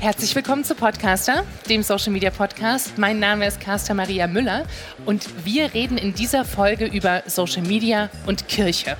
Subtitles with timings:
[0.00, 2.98] Herzlich willkommen zu Podcaster, dem Social Media Podcast.
[2.98, 4.64] Mein Name ist Carsta Maria Müller
[5.06, 8.96] und wir reden in dieser Folge über Social Media und Kirche.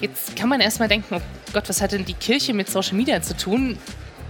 [0.00, 1.20] Jetzt kann man erstmal denken, oh
[1.52, 3.76] Gott, was hat denn die Kirche mit Social Media zu tun?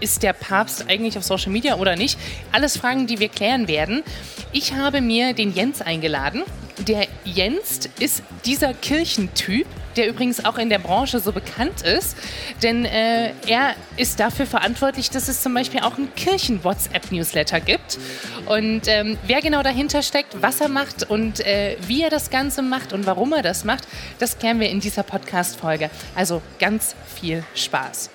[0.00, 2.18] Ist der Papst eigentlich auf Social Media oder nicht?
[2.50, 4.02] Alles Fragen, die wir klären werden.
[4.50, 6.42] Ich habe mir den Jens eingeladen.
[6.88, 12.16] Der Jens ist dieser Kirchentyp, der übrigens auch in der Branche so bekannt ist,
[12.62, 17.98] denn äh, er ist dafür verantwortlich, dass es zum Beispiel auch einen Kirchen-WhatsApp-Newsletter gibt.
[18.46, 22.62] Und ähm, wer genau dahinter steckt, was er macht und äh, wie er das Ganze
[22.62, 23.86] macht und warum er das macht,
[24.18, 25.90] das klären wir in dieser Podcast-Folge.
[26.14, 28.10] Also ganz viel Spaß.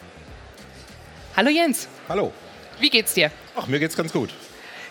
[1.36, 1.88] Hallo Jens.
[2.08, 2.32] Hallo.
[2.80, 3.32] Wie geht's dir?
[3.56, 4.32] Ach, mir geht's ganz gut.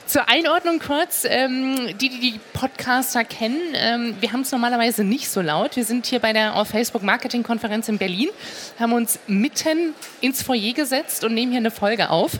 [0.06, 5.30] Zur Einordnung kurz, ähm, die, die die Podcaster kennen, ähm, wir haben es normalerweise nicht
[5.30, 5.76] so laut.
[5.76, 8.28] Wir sind hier bei der Facebook Marketing Konferenz in Berlin,
[8.78, 12.32] haben uns mitten ins Foyer gesetzt und nehmen hier eine Folge auf.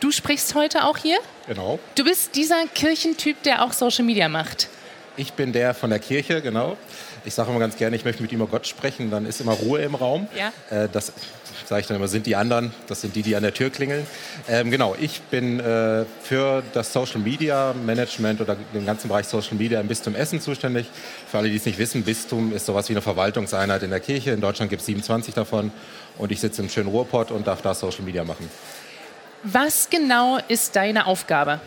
[0.00, 1.18] Du sprichst heute auch hier?
[1.46, 1.78] Genau.
[1.94, 4.68] Du bist dieser Kirchentyp, der auch Social Media macht.
[5.16, 6.76] Ich bin der von der Kirche, genau.
[7.24, 9.52] Ich sage immer ganz gerne, ich möchte mit ihm über Gott sprechen, dann ist immer
[9.52, 10.28] Ruhe im Raum.
[10.36, 10.52] Ja.
[10.70, 11.12] Äh, das
[11.64, 14.06] sage ich dann immer, sind die anderen, das sind die, die an der Tür klingeln.
[14.48, 19.54] Ähm, genau, ich bin äh, für das Social Media Management oder den ganzen Bereich Social
[19.54, 20.86] Media im Bistum Essen zuständig.
[21.30, 24.32] Für alle, die es nicht wissen, Bistum ist sowas wie eine Verwaltungseinheit in der Kirche.
[24.32, 25.72] In Deutschland gibt es 27 davon
[26.18, 28.48] und ich sitze im schönen Ruhrpott und darf da Social Media machen.
[29.42, 31.60] Was genau ist deine Aufgabe?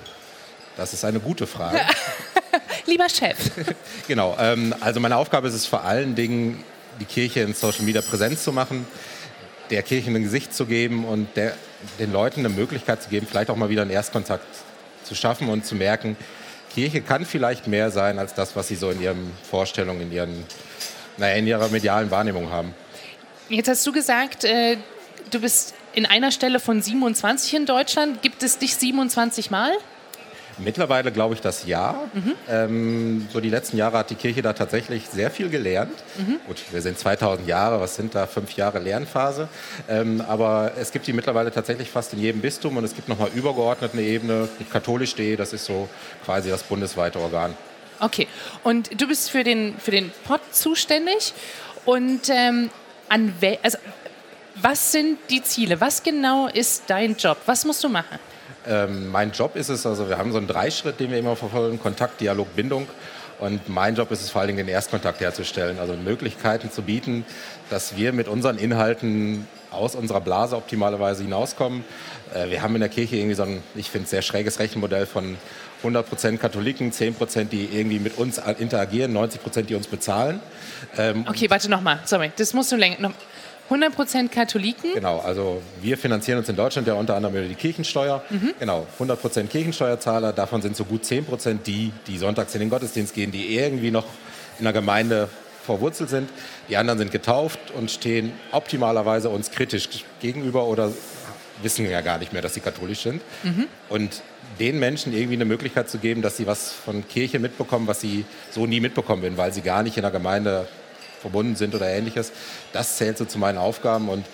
[0.77, 1.79] Das ist eine gute Frage.
[2.85, 3.37] Lieber Chef.
[4.07, 6.63] genau, ähm, also meine Aufgabe ist es vor allen Dingen,
[6.99, 8.85] die Kirche in Social Media präsent zu machen
[9.69, 11.53] der Kirche ein Gesicht zu geben und der,
[11.99, 14.45] den Leuten eine Möglichkeit zu geben, vielleicht auch mal wieder einen Erstkontakt
[15.03, 16.17] zu schaffen und zu merken,
[16.73, 20.45] Kirche kann vielleicht mehr sein als das, was sie so in ihren Vorstellungen, in, ihren,
[21.17, 22.75] naja, in ihrer medialen Wahrnehmung haben.
[23.49, 24.77] Jetzt hast du gesagt, äh,
[25.31, 28.21] du bist in einer Stelle von 27 in Deutschland.
[28.21, 29.71] Gibt es dich 27 Mal?
[30.63, 31.95] Mittlerweile glaube ich das ja.
[32.13, 32.35] Mhm.
[32.49, 35.93] Ähm, so die letzten Jahre hat die Kirche da tatsächlich sehr viel gelernt.
[36.17, 36.39] Mhm.
[36.47, 39.47] Gut, wir sind 2000 Jahre, was sind da fünf Jahre Lernphase?
[39.87, 43.29] Ähm, aber es gibt die mittlerweile tatsächlich fast in jedem Bistum und es gibt nochmal
[43.33, 45.89] übergeordnet eine Ebene katholisch.de, das ist so
[46.25, 47.55] quasi das bundesweite Organ.
[47.99, 48.27] Okay,
[48.63, 51.33] und du bist für den, für den Pott zuständig
[51.85, 52.69] und ähm,
[53.09, 53.33] an
[53.63, 53.77] also,
[54.61, 55.81] was sind die Ziele?
[55.81, 57.37] Was genau ist dein Job?
[57.45, 58.19] Was musst du machen?
[58.67, 61.79] Ähm, mein Job ist es, also wir haben so einen Dreischritt, den wir immer verfolgen,
[61.79, 62.87] Kontakt, Dialog, Bindung.
[63.39, 67.25] Und mein Job ist es vor allen Dingen, den Erstkontakt herzustellen, also Möglichkeiten zu bieten,
[67.69, 71.85] dass wir mit unseren Inhalten aus unserer Blase optimalerweise hinauskommen.
[72.33, 75.37] Äh, wir haben in der Kirche irgendwie so ein, ich finde, sehr schräges Rechenmodell von
[75.83, 80.41] 100% Katholiken, 10%, die irgendwie mit uns interagieren, 90%, die uns bezahlen.
[80.97, 83.13] Ähm, okay, warte nochmal, sorry, das musst du länger.
[83.69, 84.93] 100% Katholiken?
[84.93, 88.23] Genau, also wir finanzieren uns in Deutschland ja unter anderem über die Kirchensteuer.
[88.29, 88.53] Mhm.
[88.59, 93.31] Genau, 100% Kirchensteuerzahler, davon sind so gut 10% die, die sonntags in den Gottesdienst gehen,
[93.31, 94.05] die irgendwie noch
[94.57, 95.29] in der Gemeinde
[95.65, 96.29] verwurzelt sind.
[96.67, 99.87] Die anderen sind getauft und stehen optimalerweise uns kritisch
[100.19, 100.91] gegenüber oder
[101.61, 103.21] wissen ja gar nicht mehr, dass sie katholisch sind.
[103.43, 103.67] Mhm.
[103.89, 104.21] Und
[104.59, 108.25] den Menschen irgendwie eine Möglichkeit zu geben, dass sie was von Kirche mitbekommen, was sie
[108.51, 110.67] so nie mitbekommen würden, weil sie gar nicht in der Gemeinde
[111.19, 112.31] verbunden sind oder ähnliches.
[112.73, 114.25] Das zählt so zu meinen Aufgaben und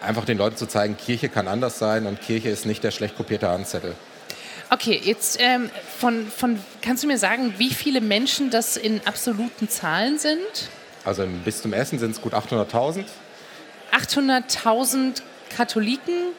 [0.00, 3.16] einfach den Leuten zu zeigen, Kirche kann anders sein und Kirche ist nicht der schlecht
[3.16, 3.94] kopierte Handzettel.
[4.70, 9.68] Okay, jetzt ähm, von, von, kannst du mir sagen, wie viele Menschen das in absoluten
[9.68, 10.68] Zahlen sind?
[11.04, 13.04] Also im Bistum Essen sind es gut 800.000.
[13.92, 15.22] 800.000
[15.56, 16.34] Katholiken,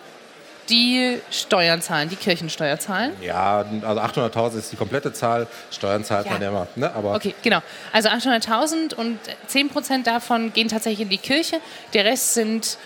[0.70, 3.14] die Steuern zahlen, die Kirchensteuer zahlen?
[3.22, 6.34] Ja, also 800.000 ist die komplette Zahl, Steuern zahlt ja.
[6.34, 6.68] man ja immer.
[6.76, 6.94] Ne?
[6.94, 7.62] Aber okay, genau.
[7.92, 11.60] Also 800.000 und 10 Prozent davon gehen tatsächlich in die Kirche.
[11.94, 12.78] Der Rest sind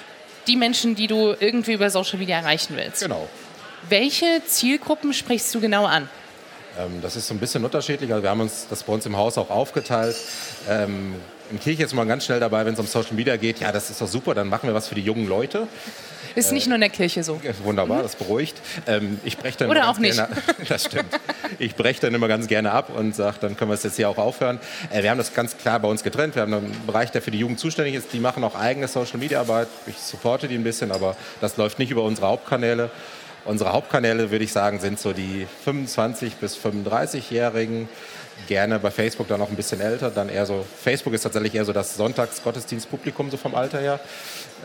[0.47, 3.01] die Menschen, die du irgendwie über Social Media erreichen willst.
[3.01, 3.27] Genau.
[3.89, 6.09] Welche Zielgruppen sprichst du genau an?
[6.77, 8.11] Ähm, das ist so ein bisschen unterschiedlich.
[8.11, 10.15] Also wir haben uns das bei uns im Haus auch aufgeteilt.
[10.69, 11.15] Ähm,
[11.51, 13.59] in Kirche ist man ganz schnell dabei, wenn es um Social Media geht.
[13.59, 15.67] Ja, das ist doch super, dann machen wir was für die jungen Leute.
[16.35, 17.39] Ist nicht nur in der Kirche so.
[17.63, 18.55] Wunderbar, das beruhigt.
[18.87, 20.15] Ähm, ich breche dann Oder auch nicht.
[20.15, 20.35] Gerne,
[20.67, 21.19] das stimmt.
[21.59, 24.09] Ich breche dann immer ganz gerne ab und sage, dann können wir es jetzt hier
[24.09, 24.59] auch aufhören.
[24.91, 26.35] Äh, wir haben das ganz klar bei uns getrennt.
[26.35, 28.13] Wir haben einen Bereich, der für die Jugend zuständig ist.
[28.13, 29.67] Die machen auch eigene Social-Media-Arbeit.
[29.85, 32.89] Ich supporte die ein bisschen, aber das läuft nicht über unsere Hauptkanäle.
[33.45, 37.89] Unsere Hauptkanäle, würde ich sagen, sind so die 25- bis 35-Jährigen
[38.47, 41.65] gerne bei Facebook dann noch ein bisschen älter, dann eher so, Facebook ist tatsächlich eher
[41.65, 43.99] so das Sonntagsgottesdienstpublikum so vom Alter her,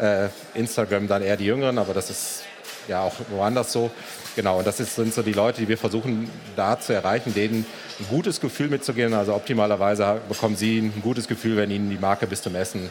[0.01, 0.29] äh,
[0.59, 2.43] Instagram dann eher die Jüngeren, aber das ist
[2.89, 3.91] ja auch woanders so.
[4.37, 7.67] Genau, und das ist, sind so die Leute, die wir versuchen da zu erreichen, denen
[7.99, 9.13] ein gutes Gefühl mitzugehen.
[9.15, 12.89] Also optimalerweise bekommen sie ein gutes Gefühl, wenn ihnen die Marke bis zum Essen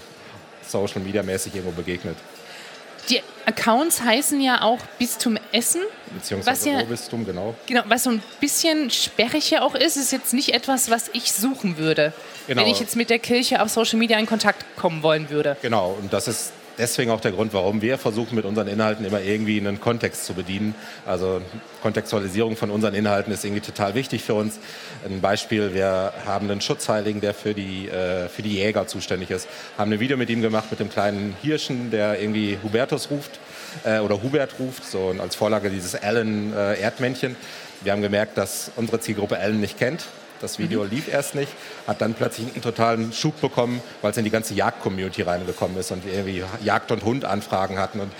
[0.67, 2.17] Social Media mäßig irgendwo begegnet.
[3.09, 5.81] Die Accounts heißen ja auch Bistum Essen.
[6.13, 7.55] Beziehungsweise ja, Bistum, genau.
[7.65, 11.31] Genau, was so ein bisschen sperrig ja auch ist, ist jetzt nicht etwas, was ich
[11.31, 12.11] suchen würde,
[12.47, 12.61] genau.
[12.61, 15.55] wenn ich jetzt mit der Kirche auf Social Media in Kontakt kommen wollen würde.
[15.61, 19.21] Genau, und das ist deswegen auch der Grund, warum wir versuchen, mit unseren Inhalten immer
[19.21, 20.75] irgendwie einen Kontext zu bedienen.
[21.05, 21.41] Also
[21.81, 24.59] Kontextualisierung von unseren Inhalten ist irgendwie total wichtig für uns.
[25.05, 29.47] Ein Beispiel, wir haben einen Schutzheiligen, der für die, äh, für die Jäger zuständig ist.
[29.77, 33.39] Haben ein Video mit ihm gemacht, mit dem kleinen Hirschen, der irgendwie Hubertus ruft
[33.83, 37.35] äh, oder Hubert ruft, so als Vorlage dieses Allen äh.
[37.81, 40.07] Wir haben gemerkt, dass unsere Zielgruppe Allen nicht kennt
[40.41, 41.51] das Video lief erst nicht,
[41.87, 45.91] hat dann plötzlich einen totalen Schub bekommen, weil es in die ganze Jagd-Community reingekommen ist
[45.91, 48.11] und wir irgendwie Jagd- und Hund-Anfragen hatten und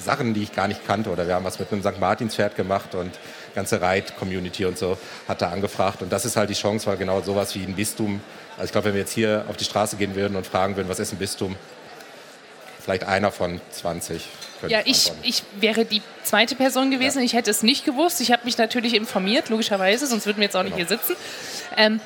[0.00, 1.10] Sachen, die ich gar nicht kannte.
[1.10, 2.00] Oder wir haben was mit einem St.
[2.00, 3.18] Martins-Pferd gemacht und
[3.54, 4.96] ganze Reit-Community und so
[5.28, 6.02] hat da angefragt.
[6.02, 8.20] Und das ist halt die Chance, weil genau sowas wie ein Bistum,
[8.52, 10.88] also ich glaube, wenn wir jetzt hier auf die Straße gehen würden und fragen würden,
[10.88, 11.56] was ist ein Bistum,
[12.80, 14.22] vielleicht einer von 20.
[14.68, 17.18] Ja, ich, ich wäre die zweite Person gewesen.
[17.18, 17.24] Ja.
[17.24, 18.20] Ich hätte es nicht gewusst.
[18.20, 20.88] Ich habe mich natürlich informiert, logischerweise, sonst würden wir jetzt auch nicht genau.
[20.88, 21.16] hier sitzen.
[21.76, 22.00] Ähm,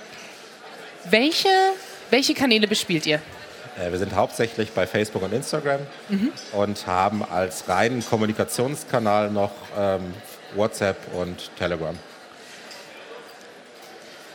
[1.11, 1.49] welche,
[2.11, 3.21] welche Kanäle bespielt ihr?
[3.79, 6.32] Äh, wir sind hauptsächlich bei Facebook und Instagram mhm.
[6.53, 10.15] und haben als reinen Kommunikationskanal noch ähm,
[10.55, 11.99] WhatsApp und Telegram.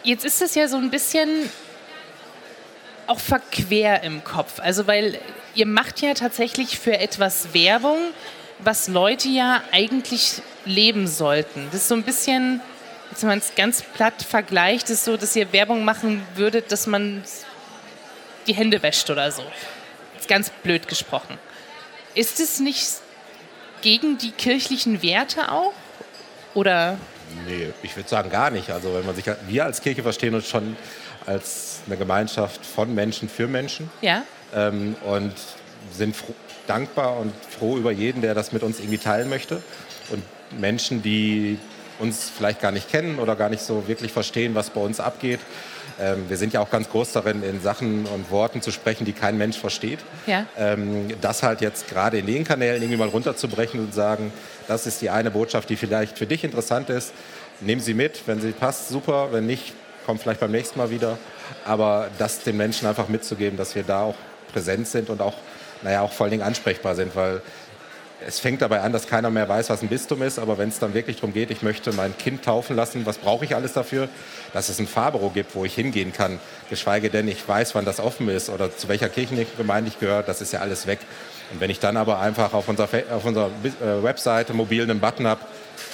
[0.04, 1.50] Jetzt ist es ja so ein bisschen
[3.08, 4.60] auch verquer im Kopf.
[4.60, 5.20] Also weil
[5.60, 7.98] ihr macht ja tatsächlich für etwas Werbung,
[8.60, 11.68] was Leute ja eigentlich leben sollten.
[11.72, 12.62] Das ist so ein bisschen,
[13.20, 17.24] wenn man es ganz platt vergleicht, ist so, dass ihr Werbung machen würdet, dass man
[18.48, 19.44] die Hände wäscht oder so.
[20.14, 21.38] Das ist ganz blöd gesprochen.
[22.16, 22.88] Ist es nicht
[23.82, 25.74] gegen die kirchlichen Werte auch?
[26.54, 26.98] Oder?
[27.46, 28.70] Nee, ich würde sagen gar nicht.
[28.70, 30.78] Also wenn man sich, wir als Kirche verstehen uns schon
[31.26, 33.92] als eine Gemeinschaft von Menschen für Menschen.
[34.02, 34.24] Ja.
[34.56, 35.34] Ähm, und
[35.92, 36.16] sind
[36.68, 39.62] dankbar und froh über jeden, der das mit uns irgendwie teilen möchte.
[40.12, 40.24] Und
[40.60, 41.58] Menschen, die
[42.00, 45.40] uns vielleicht gar nicht kennen oder gar nicht so wirklich verstehen, was bei uns abgeht.
[46.00, 49.12] Ähm, wir sind ja auch ganz groß darin, in Sachen und Worten zu sprechen, die
[49.12, 50.00] kein Mensch versteht.
[50.26, 50.46] Ja.
[50.58, 54.32] Ähm, das halt jetzt gerade in den Kanälen irgendwie mal runterzubrechen und sagen,
[54.68, 57.14] das ist die eine Botschaft, die vielleicht für dich interessant ist.
[57.60, 59.30] Nehmen Sie mit, wenn sie passt, super.
[59.32, 59.74] Wenn nicht,
[60.06, 61.18] kommt vielleicht beim nächsten Mal wieder.
[61.66, 64.16] Aber das den Menschen einfach mitzugeben, dass wir da auch
[64.52, 65.36] präsent sind und auch,
[65.82, 67.42] naja, auch vor allen Dingen ansprechbar sind, weil
[68.26, 70.80] es fängt dabei an, dass keiner mehr weiß, was ein Bistum ist, aber wenn es
[70.80, 74.10] dann wirklich darum geht, ich möchte mein Kind taufen lassen, was brauche ich alles dafür?
[74.54, 78.00] Dass es ein Fahrbüro gibt, wo ich hingehen kann, geschweige denn ich weiß, wann das
[78.00, 81.00] offen ist oder zu welcher Kirchengemeinde ich gehöre, das ist ja alles weg.
[81.52, 83.50] Und wenn ich dann aber einfach auf unserer, auf unserer
[83.82, 85.42] äh, Webseite mobil einen Button habe,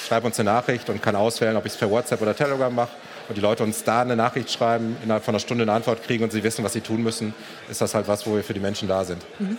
[0.07, 2.91] schreibe uns eine Nachricht und kann auswählen, ob ich es per WhatsApp oder Telegram mache
[3.27, 6.23] und die Leute uns da eine Nachricht schreiben, innerhalb von einer Stunde eine Antwort kriegen
[6.23, 7.33] und sie wissen, was sie tun müssen,
[7.69, 9.21] ist das halt was, wo wir für die Menschen da sind.
[9.39, 9.57] Mhm.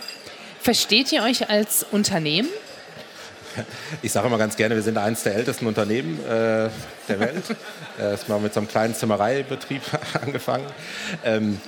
[0.61, 2.49] Versteht ihr euch als Unternehmen?
[4.01, 6.69] Ich sage immer ganz gerne, wir sind eines der ältesten Unternehmen äh,
[7.07, 7.43] der Welt.
[7.99, 9.81] äh, ist mal mit so einem kleinen Zimmereibetrieb
[10.21, 10.65] angefangen.
[11.23, 11.59] Ähm,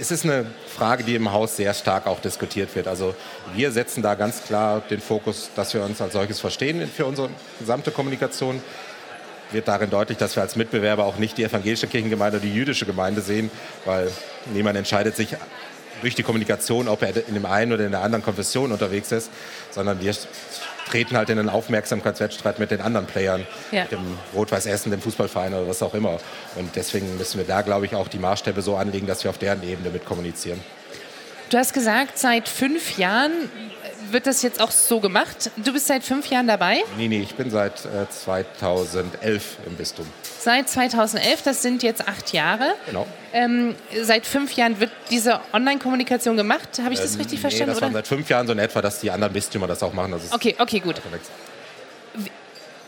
[0.00, 2.86] es ist eine Frage, die im Haus sehr stark auch diskutiert wird.
[2.86, 3.14] Also
[3.54, 7.30] wir setzen da ganz klar den Fokus, dass wir uns als solches verstehen für unsere
[7.58, 8.62] gesamte Kommunikation.
[9.50, 12.86] Wird darin deutlich, dass wir als Mitbewerber auch nicht die evangelische Kirchengemeinde oder die jüdische
[12.86, 13.50] Gemeinde sehen,
[13.84, 14.10] weil
[14.52, 15.36] niemand entscheidet sich
[16.02, 19.30] durch die Kommunikation, ob er in dem einen oder in der anderen Konfession unterwegs ist,
[19.70, 20.14] sondern wir
[20.88, 23.84] treten halt in einen Aufmerksamkeitswettstreit mit den anderen Playern, ja.
[23.84, 26.18] dem Rot-Weiß Essen, dem Fußballverein oder was auch immer.
[26.56, 29.38] Und deswegen müssen wir da, glaube ich, auch die Maßstäbe so anlegen, dass wir auf
[29.38, 30.60] deren Ebene mit kommunizieren.
[31.50, 33.32] Du hast gesagt, seit fünf Jahren
[34.12, 35.50] wird das jetzt auch so gemacht.
[35.56, 36.82] Du bist seit fünf Jahren dabei?
[36.96, 40.06] Nee, nee, ich bin seit äh, 2011 im Bistum.
[40.38, 42.74] Seit 2011, das sind jetzt acht Jahre.
[42.86, 43.06] Genau.
[43.32, 46.80] Ähm, seit fünf Jahren wird diese Online-Kommunikation gemacht.
[46.82, 47.70] Habe ich das ähm, richtig verstanden?
[47.70, 47.86] Nee, das oder?
[47.86, 50.12] waren seit fünf Jahren so in etwa, dass die anderen Bistümer das auch machen.
[50.12, 50.96] Das okay, okay, gut.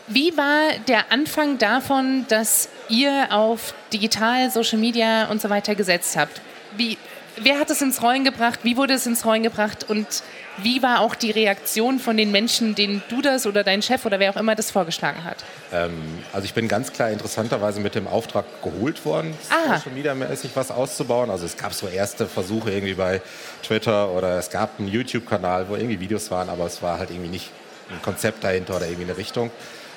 [0.07, 6.17] Wie war der Anfang davon, dass ihr auf digital, Social Media und so weiter gesetzt
[6.17, 6.41] habt?
[6.75, 6.97] Wie,
[7.37, 8.59] wer hat es ins Rollen gebracht?
[8.63, 9.85] Wie wurde es ins Rollen gebracht?
[9.89, 10.23] Und
[10.57, 14.19] wie war auch die Reaktion von den Menschen, denen du das oder dein Chef oder
[14.19, 15.37] wer auch immer das vorgeschlagen hat?
[15.71, 19.77] Ähm, also ich bin ganz klar interessanterweise mit dem Auftrag geholt worden, Aha.
[19.77, 21.29] Social Media mäßig was auszubauen.
[21.29, 23.21] Also es gab so erste Versuche irgendwie bei
[23.63, 27.29] Twitter oder es gab einen YouTube-Kanal, wo irgendwie Videos waren, aber es war halt irgendwie
[27.29, 27.49] nicht
[27.89, 29.51] ein Konzept dahinter oder irgendwie eine Richtung.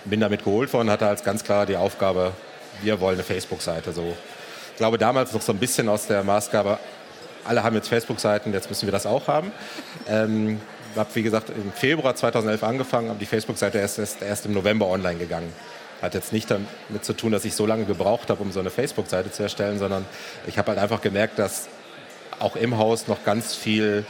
[0.04, 2.32] Bin damit geholt worden, hatte als ganz klar die Aufgabe,
[2.82, 3.92] wir wollen eine Facebook-Seite.
[3.92, 4.14] So,
[4.72, 6.78] ich glaube damals noch so ein bisschen aus der Maßgabe,
[7.44, 9.52] alle haben jetzt Facebook-Seiten, jetzt müssen wir das auch haben.
[10.08, 10.60] Ähm,
[10.96, 14.86] habe, wie gesagt, im Februar 2011 angefangen, aber die Facebook-Seite ist erst, erst im November
[14.86, 15.52] online gegangen.
[16.02, 18.70] Hat jetzt nicht damit zu tun, dass ich so lange gebraucht habe, um so eine
[18.70, 20.04] Facebook-Seite zu erstellen, sondern
[20.46, 21.68] ich habe halt einfach gemerkt, dass
[22.38, 24.04] auch im Haus noch ganz viel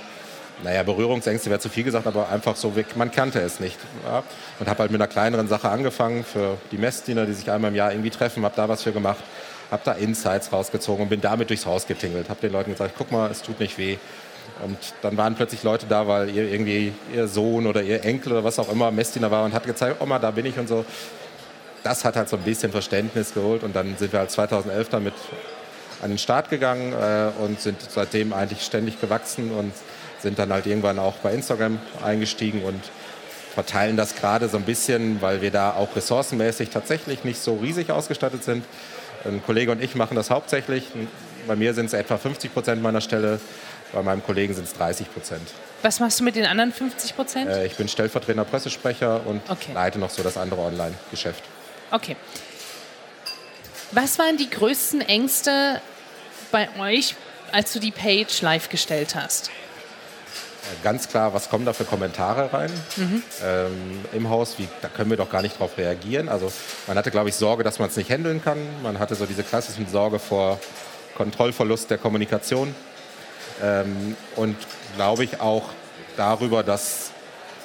[0.63, 3.79] naja, Berührungsängste wäre zu viel gesagt, aber einfach so, man kannte es nicht.
[4.07, 4.23] Ja?
[4.61, 7.77] Und habe halt mit einer kleineren Sache angefangen für die Messdiener, die sich einmal im
[7.77, 9.23] Jahr irgendwie treffen, habe da was für gemacht,
[9.71, 12.29] habe da Insights rausgezogen und bin damit durchs Haus getingelt.
[12.29, 13.97] Habe den Leuten gesagt, guck mal, es tut nicht weh.
[14.63, 18.45] Und dann waren plötzlich Leute da, weil ihr irgendwie ihr Sohn oder ihr Enkel oder
[18.45, 20.85] was auch immer Messdiener war und hat gezeigt, Oma, da bin ich und so.
[21.83, 25.15] Das hat halt so ein bisschen Verständnis geholt und dann sind wir halt 2011 damit
[26.03, 29.73] an den Start gegangen äh, und sind seitdem eigentlich ständig gewachsen und
[30.21, 32.81] sind dann halt irgendwann auch bei Instagram eingestiegen und
[33.55, 37.91] verteilen das gerade so ein bisschen, weil wir da auch ressourcenmäßig tatsächlich nicht so riesig
[37.91, 38.65] ausgestattet sind.
[39.25, 40.85] Ein Kollege und ich machen das hauptsächlich.
[41.47, 43.41] Bei mir sind es etwa 50 Prozent meiner Stelle,
[43.93, 45.49] bei meinem Kollegen sind es 30 Prozent.
[45.83, 47.51] Was machst du mit den anderen 50 Prozent?
[47.51, 49.73] Äh, ich bin stellvertretender Pressesprecher und okay.
[49.73, 51.43] leite noch so das andere Online-Geschäft.
[51.91, 52.17] Okay.
[53.93, 55.81] Was waren die größten Ängste
[56.51, 57.15] bei euch,
[57.53, 59.51] als du die Page live gestellt hast?
[60.83, 63.23] Ganz klar, was kommen da für Kommentare rein mhm.
[63.45, 64.59] ähm, im Haus?
[64.59, 66.29] Wie, da können wir doch gar nicht darauf reagieren.
[66.29, 66.51] Also
[66.87, 68.59] man hatte, glaube ich, Sorge, dass man es nicht handeln kann.
[68.83, 70.59] Man hatte so diese klassischen Sorge vor
[71.17, 72.75] Kontrollverlust der Kommunikation.
[73.63, 74.57] Ähm, und
[74.97, 75.71] glaube ich auch
[76.17, 77.11] darüber, dass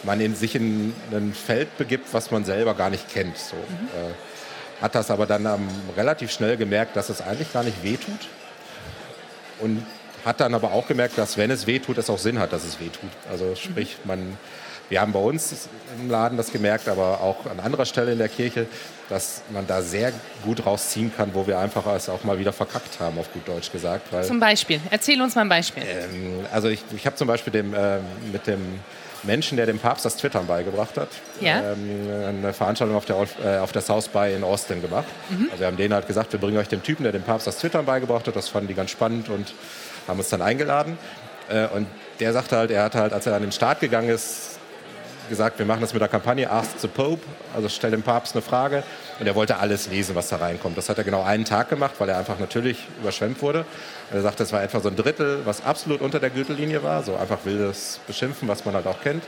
[0.04, 3.38] man in sich in ein Feld begibt, was man selber gar nicht kennt.
[3.38, 3.56] So.
[3.56, 3.62] Mhm.
[3.62, 8.28] Äh, hat das aber dann ähm, relativ schnell gemerkt, dass es eigentlich gar nicht wehtut
[9.60, 9.86] und
[10.30, 12.80] hat dann aber auch gemerkt, dass wenn es wehtut, es auch Sinn hat, dass es
[12.80, 13.10] wehtut.
[13.30, 14.38] Also sprich, man,
[14.88, 15.68] wir haben bei uns
[16.00, 18.68] im Laden das gemerkt, aber auch an anderer Stelle in der Kirche,
[19.10, 20.14] dass man da sehr
[20.46, 23.72] gut rausziehen kann, wo wir einfach es auch mal wieder verkackt haben, auf gut Deutsch
[23.72, 24.14] gesagt.
[24.14, 25.84] Weil, zum Beispiel, erzähl uns mal ein Beispiel.
[25.84, 27.98] Ähm, also ich, ich habe zum Beispiel dem, äh,
[28.32, 28.80] mit dem
[29.24, 31.10] Menschen, der dem Papst das Twittern beigebracht hat.
[31.42, 31.74] Ja.
[31.74, 35.08] Ähm, eine Veranstaltung auf der, äh, auf der South by in Austin gemacht.
[35.30, 35.48] Mhm.
[35.50, 37.58] Also wir haben denen halt gesagt, wir bringen euch den Typen, der dem Papst das
[37.58, 38.36] Twittern beigebracht hat.
[38.36, 39.54] Das fanden die ganz spannend und
[40.10, 40.98] haben uns dann eingeladen.
[41.50, 41.88] Äh, und
[42.20, 44.60] der sagte halt, er hatte halt, als er an den Start gegangen ist,
[45.30, 47.22] gesagt, wir machen das mit der Kampagne Ask the Pope,
[47.56, 48.84] also stell dem Papst eine Frage.
[49.20, 50.78] Und er wollte alles lesen, was da reinkommt.
[50.78, 53.66] Das hat er genau einen Tag gemacht, weil er einfach natürlich überschwemmt wurde.
[54.12, 57.16] Er sagte, das war etwa so ein Drittel, was absolut unter der Gürtellinie war, so
[57.16, 59.24] einfach wildes Beschimpfen, was man halt auch kennt.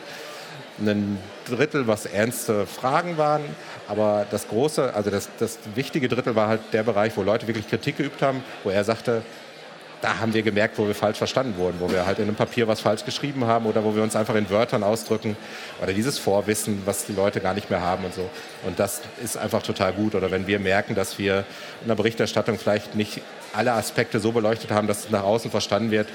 [0.79, 3.43] Ein Drittel, was ernste Fragen waren.
[3.87, 7.69] Aber das große, also das, das wichtige Drittel war halt der Bereich, wo Leute wirklich
[7.69, 9.21] Kritik geübt haben, wo er sagte,
[10.01, 12.67] da haben wir gemerkt, wo wir falsch verstanden wurden, wo wir halt in einem Papier
[12.67, 15.37] was falsch geschrieben haben oder wo wir uns einfach in Wörtern ausdrücken
[15.81, 18.29] oder dieses Vorwissen, was die Leute gar nicht mehr haben und so.
[18.65, 20.15] Und das ist einfach total gut.
[20.15, 21.45] Oder wenn wir merken, dass wir
[21.81, 23.21] in der Berichterstattung vielleicht nicht
[23.53, 26.07] alle Aspekte so beleuchtet haben, dass es nach außen verstanden wird,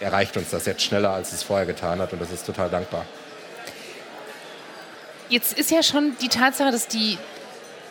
[0.00, 3.04] erreicht uns das jetzt schneller, als es vorher getan hat und das ist total dankbar.
[5.28, 7.18] Jetzt ist ja schon die Tatsache, dass die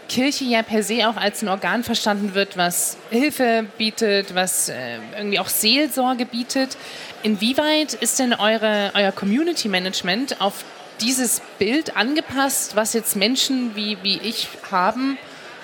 [0.10, 4.98] Kirche ja per se auch als ein Organ verstanden wird, was Hilfe bietet, was äh,
[5.18, 6.78] irgendwie auch Seelsorge bietet.
[7.24, 10.66] Inwieweit ist denn eure, euer Community Management auf
[11.02, 15.18] dieses Bild angepasst, was jetzt Menschen wie, wie ich haben,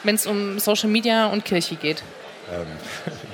[0.03, 2.03] wenn es um Social Media und Kirche geht?
[2.51, 2.67] Ähm,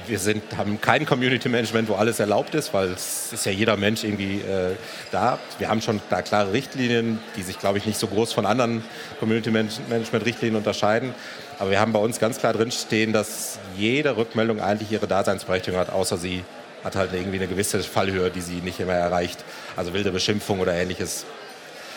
[0.08, 3.78] wir sind, haben kein Community Management, wo alles erlaubt ist, weil es ist ja jeder
[3.78, 4.76] Mensch irgendwie äh,
[5.12, 5.40] da.
[5.58, 8.84] Wir haben schon da klare Richtlinien, die sich, glaube ich, nicht so groß von anderen
[9.20, 11.14] Community Management Richtlinien unterscheiden.
[11.60, 15.90] Aber wir haben bei uns ganz klar drinstehen, dass jede Rückmeldung eigentlich ihre Daseinsberechtigung hat,
[15.90, 16.44] außer sie
[16.84, 19.44] hat halt irgendwie eine gewisse Fallhöhe, die sie nicht immer erreicht.
[19.76, 21.26] Also wilde Beschimpfung oder ähnliches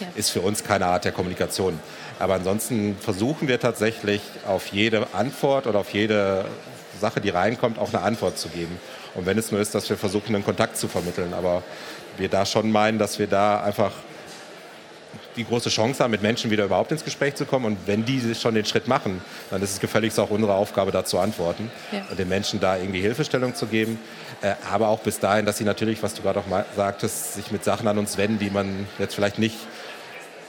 [0.01, 0.07] ja.
[0.15, 1.79] ist für uns keine Art der Kommunikation.
[2.19, 6.47] Aber ansonsten versuchen wir tatsächlich auf jede Antwort oder auf jede
[6.99, 8.79] Sache, die reinkommt, auch eine Antwort zu geben.
[9.15, 11.35] Und wenn es nur ist, dass wir versuchen, einen Kontakt zu vermitteln.
[11.35, 11.63] Aber
[12.17, 13.93] wir da schon meinen, dass wir da einfach
[15.37, 17.65] die große Chance haben, mit Menschen wieder überhaupt ins Gespräch zu kommen.
[17.65, 21.05] Und wenn die schon den Schritt machen, dann ist es gefälligst auch unsere Aufgabe, da
[21.05, 22.03] zu antworten ja.
[22.11, 23.99] und den Menschen da irgendwie Hilfestellung zu geben.
[24.43, 27.65] Äh, aber auch bis dahin, dass sie natürlich, was du gerade auch sagtest, sich mit
[27.65, 29.57] Sachen an uns wenden, die man jetzt vielleicht nicht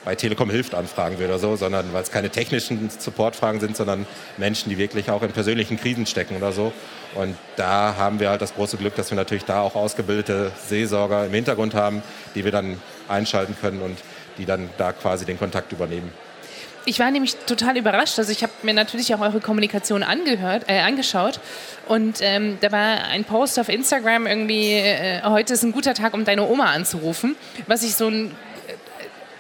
[0.09, 4.07] bei Telekom hilft anfragen will oder so, sondern weil es keine technischen Supportfragen sind, sondern
[4.37, 6.73] Menschen, die wirklich auch in persönlichen Krisen stecken oder so.
[7.13, 11.27] Und da haben wir halt das große Glück, dass wir natürlich da auch ausgebildete Seelsorger
[11.27, 12.01] im Hintergrund haben,
[12.33, 13.99] die wir dann einschalten können und
[14.39, 16.11] die dann da quasi den Kontakt übernehmen.
[16.85, 18.17] Ich war nämlich total überrascht.
[18.17, 21.39] Also ich habe mir natürlich auch eure Kommunikation angehört, äh, angeschaut
[21.87, 26.15] und ähm, da war ein Post auf Instagram irgendwie, äh, heute ist ein guter Tag,
[26.15, 27.35] um deine Oma anzurufen,
[27.67, 28.31] was ich so ein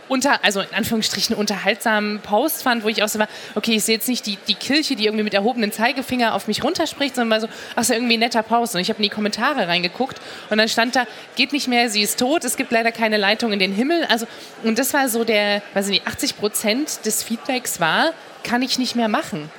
[0.09, 3.95] unter, also in Anführungsstrichen unterhaltsamen Post fand, wo ich auch so war, okay, ich sehe
[3.95, 7.47] jetzt nicht die, die Kirche, die irgendwie mit erhobenen Zeigefinger auf mich runterspricht, sondern war
[7.47, 8.75] so, ach so, irgendwie ein netter Post.
[8.75, 12.01] Und ich habe in die Kommentare reingeguckt und dann stand da, geht nicht mehr, sie
[12.01, 14.05] ist tot, es gibt leider keine Leitung in den Himmel.
[14.09, 14.27] Also,
[14.63, 18.11] und das war so der, weiß ich nicht, 80 Prozent des Feedbacks war,
[18.43, 19.49] kann ich nicht mehr machen.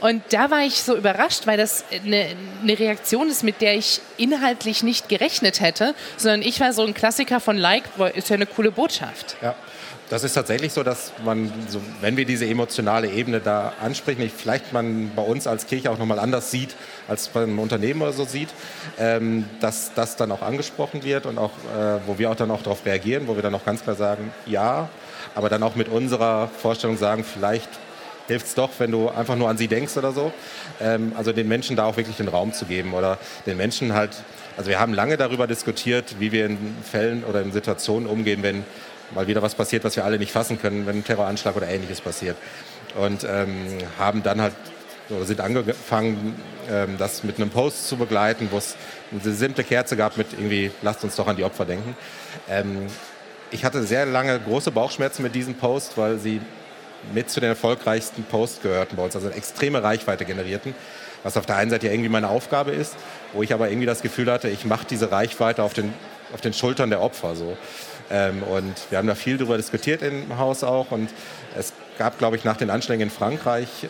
[0.00, 2.28] Und da war ich so überrascht, weil das eine,
[2.62, 6.94] eine, Reaktion ist, mit der ich inhaltlich nicht gerechnet hätte, sondern ich war so ein
[6.94, 9.36] Klassiker von Like, ist ja eine coole Botschaft.
[9.42, 9.54] Ja.
[10.10, 14.72] Das ist tatsächlich so, dass man, so, wenn wir diese emotionale Ebene da ansprechen, vielleicht
[14.72, 16.74] man bei uns als Kirche auch nochmal anders sieht,
[17.06, 18.48] als beim Unternehmen oder so sieht,
[18.98, 22.62] ähm, dass das dann auch angesprochen wird und auch, äh, wo wir auch dann auch
[22.62, 24.88] darauf reagieren, wo wir dann auch ganz klar sagen, ja,
[25.36, 27.70] aber dann auch mit unserer Vorstellung sagen, vielleicht
[28.26, 30.32] hilft es doch, wenn du einfach nur an sie denkst oder so.
[30.80, 34.10] Ähm, also den Menschen da auch wirklich den Raum zu geben oder den Menschen halt,
[34.56, 38.64] also wir haben lange darüber diskutiert, wie wir in Fällen oder in Situationen umgehen, wenn
[39.14, 42.00] mal wieder was passiert, was wir alle nicht fassen können, wenn ein Terroranschlag oder ähnliches
[42.00, 42.36] passiert.
[42.96, 44.54] Und ähm, haben dann halt
[45.10, 46.40] oder sind angefangen,
[46.70, 48.76] ähm, das mit einem Post zu begleiten, wo es
[49.12, 51.96] eine simple Kerze gab mit irgendwie, lasst uns doch an die Opfer denken.
[52.48, 52.86] Ähm,
[53.50, 56.40] ich hatte sehr lange große Bauchschmerzen mit diesem Post, weil sie
[57.12, 60.74] mit zu den erfolgreichsten Posts gehörten bei uns, also eine extreme Reichweite generierten,
[61.22, 62.94] was auf der einen Seite ja irgendwie meine Aufgabe ist,
[63.32, 65.92] wo ich aber irgendwie das Gefühl hatte, ich mache diese Reichweite auf den,
[66.32, 67.56] auf den Schultern der Opfer so.
[68.10, 70.90] Ähm, und wir haben da viel darüber diskutiert im Haus auch.
[70.90, 71.10] Und
[71.56, 73.88] es gab, glaube ich, nach den Anschlägen in Frankreich, äh,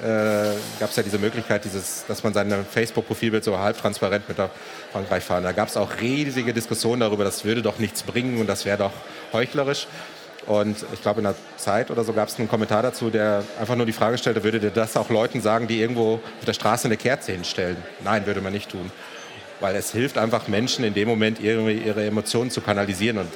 [0.81, 4.51] gab es ja diese Möglichkeit, dieses, dass man sein Facebook-Profilbild so halbtransparent mit der
[4.93, 5.45] Frankreich fahren.
[5.45, 8.79] Da gab es auch riesige Diskussionen darüber, das würde doch nichts bringen und das wäre
[8.79, 8.93] doch
[9.33, 9.87] heuchlerisch.
[10.47, 13.77] Und ich glaube, in der Zeit oder so gab es einen Kommentar dazu, der einfach
[13.77, 16.89] nur die Frage stellte, würde dir das auch Leuten sagen, die irgendwo auf der Straße
[16.89, 17.77] eine Kerze hinstellen?
[18.03, 18.91] Nein, würde man nicht tun.
[19.61, 23.19] Weil es hilft einfach Menschen in dem Moment ihre, ihre Emotionen zu kanalisieren.
[23.19, 23.29] Und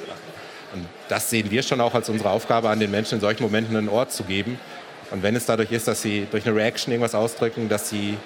[0.75, 3.75] und das sehen wir schon auch als unsere Aufgabe an, den Menschen in solchen Momenten
[3.75, 4.59] einen Ort zu geben.
[5.11, 8.17] Und wenn es dadurch ist, dass sie durch eine Reaction irgendwas ausdrücken, dass sie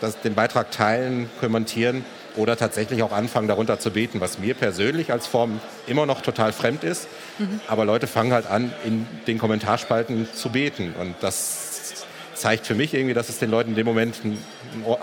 [0.00, 2.04] dass den Beitrag teilen, kommentieren
[2.36, 6.52] oder tatsächlich auch anfangen, darunter zu beten, was mir persönlich als Form immer noch total
[6.52, 7.06] fremd ist.
[7.38, 7.60] Mhm.
[7.68, 10.94] Aber Leute fangen halt an, in den Kommentarspalten zu beten.
[10.98, 14.38] Und das zeigt für mich irgendwie, dass es den Leuten in dem Moment einen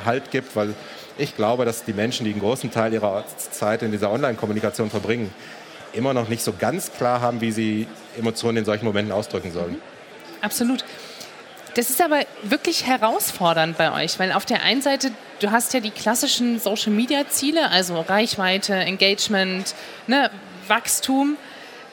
[0.04, 0.74] Halt gibt, weil
[1.18, 5.34] ich glaube, dass die Menschen, die einen großen Teil ihrer Zeit in dieser Online-Kommunikation verbringen,
[5.94, 9.74] immer noch nicht so ganz klar haben, wie sie Emotionen in solchen Momenten ausdrücken sollen.
[9.74, 9.82] Mhm.
[10.42, 10.84] Absolut.
[11.76, 15.80] Das ist aber wirklich herausfordernd bei euch, weil auf der einen Seite, du hast ja
[15.80, 19.76] die klassischen Social-Media-Ziele, also Reichweite, Engagement,
[20.08, 20.32] ne,
[20.68, 21.38] Wachstum.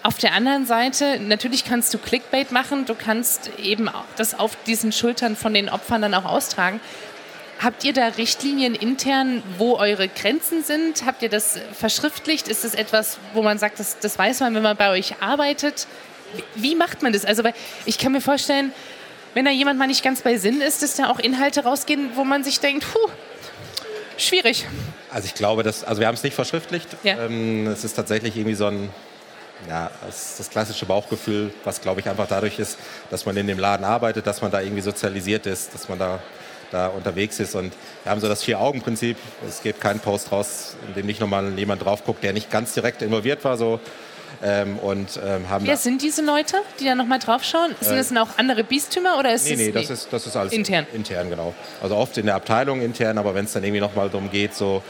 [0.03, 4.91] Auf der anderen Seite, natürlich kannst du Clickbait machen, du kannst eben das auf diesen
[4.93, 6.81] Schultern von den Opfern dann auch austragen.
[7.65, 11.07] Habt ihr da Richtlinien intern, wo eure Grenzen sind?
[11.07, 12.47] Habt ihr das verschriftlicht?
[12.47, 15.87] Ist das etwas, wo man sagt, das, das weiß man, wenn man bei euch arbeitet?
[16.55, 17.25] Wie, macht man das?
[17.25, 17.55] Also, weil
[17.87, 18.71] ich kann mir vorstellen,
[19.33, 22.25] wenn da jemand mal nicht ganz bei Sinn ist, dass da auch Inhalte rausgehen, wo
[22.25, 23.11] man sich denkt, puh,
[24.19, 24.67] schwierig.
[25.11, 26.89] Also ich glaube, dass, also wir haben es nicht verschriftlicht.
[27.03, 27.25] Ja.
[27.25, 28.91] Ähm, es ist tatsächlich irgendwie so ein,
[29.71, 32.77] ja, das, das klassische Bauchgefühl, was glaube ich einfach dadurch ist,
[33.09, 36.21] dass man in dem Laden arbeitet, dass man da irgendwie sozialisiert ist, dass man da
[36.71, 37.55] da unterwegs ist.
[37.55, 37.73] Und
[38.03, 39.17] wir haben so das Vier-Augen-Prinzip.
[39.49, 42.75] Es geht kein Post raus, in dem nicht nochmal jemand drauf guckt, der nicht ganz
[42.75, 43.57] direkt involviert war.
[43.57, 43.81] So.
[44.43, 47.75] Ähm, und, ähm, haben Wer sind diese Leute, die da nochmal draufschauen?
[47.81, 49.59] Sind äh, das denn auch andere Bistümer oder ist nee, es...
[49.59, 50.87] Nee, das, ist, das ist alles intern.
[50.93, 51.55] Intern, genau.
[51.83, 54.83] Also oft in der Abteilung intern, aber wenn es dann irgendwie nochmal darum geht, so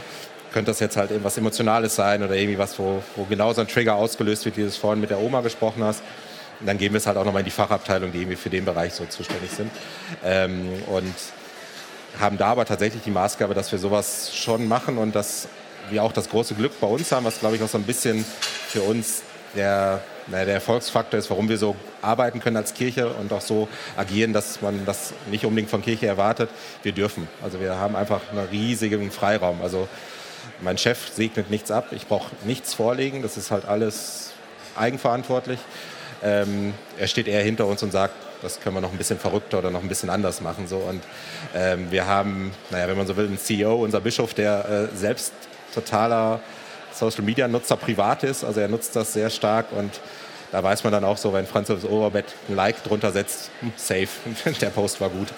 [0.53, 3.69] könnte das jetzt halt irgendwas Emotionales sein oder irgendwie was, wo, wo genau so ein
[3.69, 6.03] Trigger ausgelöst wird, wie du es vorhin mit der Oma gesprochen hast.
[6.61, 8.65] Und dann gehen wir es halt auch nochmal in die Fachabteilung, die irgendwie für den
[8.65, 9.71] Bereich so zuständig sind.
[10.25, 11.15] Ähm, und
[12.21, 15.49] haben da aber tatsächlich die Maßgabe, dass wir sowas schon machen und dass
[15.91, 18.25] wir auch das große Glück bei uns haben, was glaube ich auch so ein bisschen
[18.69, 19.23] für uns
[19.55, 23.69] der, naja, der Erfolgsfaktor ist, warum wir so arbeiten können als Kirche und auch so
[23.97, 26.51] agieren, dass man das nicht unbedingt von Kirche erwartet.
[26.83, 27.29] Wir dürfen.
[27.43, 29.61] Also wir haben einfach einen riesigen Freiraum.
[29.63, 29.89] Also
[30.61, 34.33] mein Chef segnet nichts ab, ich brauche nichts vorlegen, das ist halt alles
[34.77, 35.59] eigenverantwortlich.
[36.23, 39.59] Ähm, er steht eher hinter uns und sagt, das können wir noch ein bisschen verrückter
[39.59, 40.69] oder noch ein bisschen anders machen.
[40.69, 40.77] So.
[40.77, 41.03] Und
[41.55, 45.33] ähm, wir haben, naja, wenn man so will, einen CEO, unser Bischof, der äh, selbst
[45.75, 46.41] totaler
[46.93, 48.45] Social-Media-Nutzer privat ist.
[48.45, 50.01] Also er nutzt das sehr stark und
[50.53, 54.09] da weiß man dann auch so, wenn Franz aufs Oberbett ein Like drunter setzt, safe,
[54.61, 55.29] der Post war gut.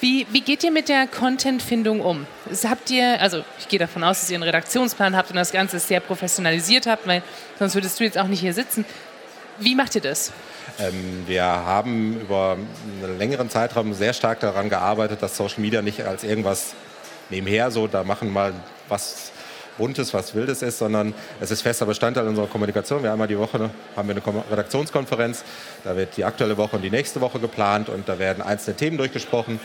[0.00, 2.26] Wie, wie geht ihr mit der Content-Findung um?
[2.64, 5.78] Habt ihr, also ich gehe davon aus, dass ihr einen Redaktionsplan habt und das Ganze
[5.78, 7.22] sehr professionalisiert habt, weil
[7.58, 8.84] sonst würdest du jetzt auch nicht hier sitzen.
[9.58, 10.32] Wie macht ihr das?
[10.78, 12.56] Ähm, wir haben über
[13.02, 16.74] einen längeren Zeitraum sehr stark daran gearbeitet, dass Social Media nicht als irgendwas
[17.30, 18.52] nebenher so, da machen mal
[18.88, 19.30] was
[19.78, 23.02] Buntes, was Wildes ist, sondern es ist fester Bestandteil unserer Kommunikation.
[23.02, 25.44] Wir einmal die Woche haben wir eine Redaktionskonferenz,
[25.82, 28.96] da wird die aktuelle Woche und die nächste Woche geplant und da werden einzelne Themen
[28.96, 29.58] durchgesprochen.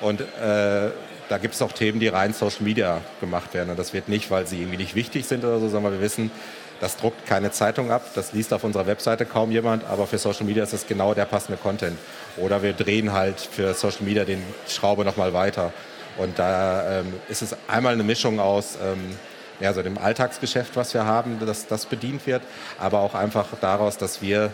[0.00, 0.90] Und äh,
[1.28, 3.70] da gibt es auch Themen, die rein Social Media gemacht werden.
[3.70, 6.30] Und das wird nicht, weil sie irgendwie nicht wichtig sind oder so, sondern wir wissen,
[6.80, 10.44] Das druckt keine Zeitung ab, das liest auf unserer Webseite kaum jemand, aber für Social
[10.44, 11.98] Media ist das genau der passende Content.
[12.36, 15.72] Oder wir drehen halt für Social Media den Schraube nochmal weiter.
[16.16, 19.16] Und da ähm, ist es einmal eine Mischung aus ähm,
[19.60, 22.42] ja, so dem Alltagsgeschäft, was wir haben, dass das bedient wird,
[22.78, 24.50] aber auch einfach daraus, dass wir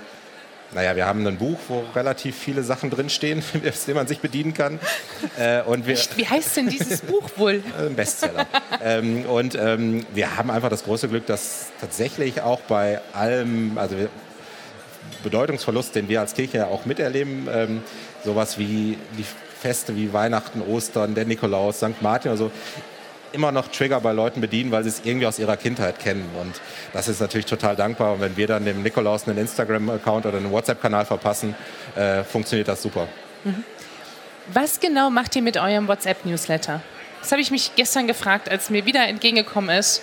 [0.72, 4.54] naja, wir haben ein Buch, wo relativ viele Sachen drinstehen, aus denen man sich bedienen
[4.54, 4.78] kann.
[5.38, 7.62] Äh, und wir, Wie heißt denn dieses Buch wohl?
[7.78, 8.46] Ein Bestseller.
[8.82, 13.98] ähm, und ähm, wir haben einfach das große Glück, dass tatsächlich auch bei allem, also
[13.98, 14.08] wir,
[15.22, 17.82] Bedeutungsverlust, den wir als Kirche ja auch miterleben, ähm,
[18.24, 19.24] sowas wie die
[19.60, 22.00] Feste wie Weihnachten, Ostern, der Nikolaus, St.
[22.00, 22.50] Martin, also
[23.32, 26.28] immer noch Trigger bei Leuten bedienen, weil sie es irgendwie aus ihrer Kindheit kennen.
[26.40, 26.60] Und
[26.92, 28.14] das ist natürlich total dankbar.
[28.14, 31.54] Und wenn wir dann dem Nikolaus einen Instagram-Account oder einen WhatsApp-Kanal verpassen,
[31.96, 33.08] äh, funktioniert das super.
[33.44, 33.64] Mhm.
[34.52, 36.80] Was genau macht ihr mit eurem WhatsApp-Newsletter?
[37.20, 40.02] Das habe ich mich gestern gefragt, als mir wieder entgegengekommen ist.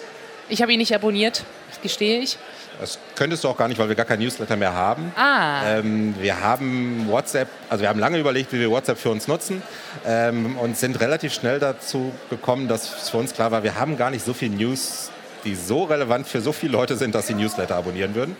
[0.49, 1.43] Ich habe ihn nicht abonniert,
[1.81, 2.37] gestehe ich.
[2.79, 5.11] Das könntest du auch gar nicht, weil wir gar kein Newsletter mehr haben.
[5.15, 5.77] Ah.
[5.77, 9.63] Ähm, wir haben WhatsApp, also wir haben lange überlegt, wie wir WhatsApp für uns nutzen
[10.05, 14.11] ähm, und sind relativ schnell dazu gekommen, dass für uns klar war, wir haben gar
[14.11, 15.09] nicht so viel News,
[15.43, 18.35] die so relevant für so viele Leute sind, dass sie Newsletter abonnieren würden.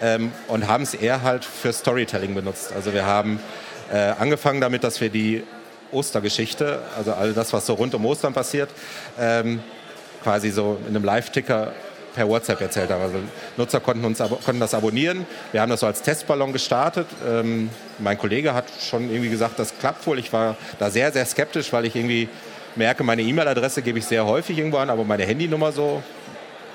[0.00, 2.72] Ähm, und haben es eher halt für Storytelling benutzt.
[2.74, 3.38] Also wir haben
[3.92, 5.44] äh, angefangen damit, dass wir die
[5.92, 8.70] Ostergeschichte, also all das, was so rund um Ostern passiert,
[9.18, 9.62] ähm,
[10.22, 11.72] quasi so in einem Live-Ticker
[12.14, 13.02] per WhatsApp erzählt haben.
[13.02, 13.16] Also
[13.56, 15.26] Nutzer konnten, uns, konnten das abonnieren.
[15.52, 17.06] Wir haben das so als Testballon gestartet.
[17.28, 20.18] Ähm, mein Kollege hat schon irgendwie gesagt, das klappt wohl.
[20.18, 22.28] Ich war da sehr, sehr skeptisch, weil ich irgendwie
[22.76, 26.02] merke, meine E-Mail-Adresse gebe ich sehr häufig irgendwo an, aber meine Handynummer so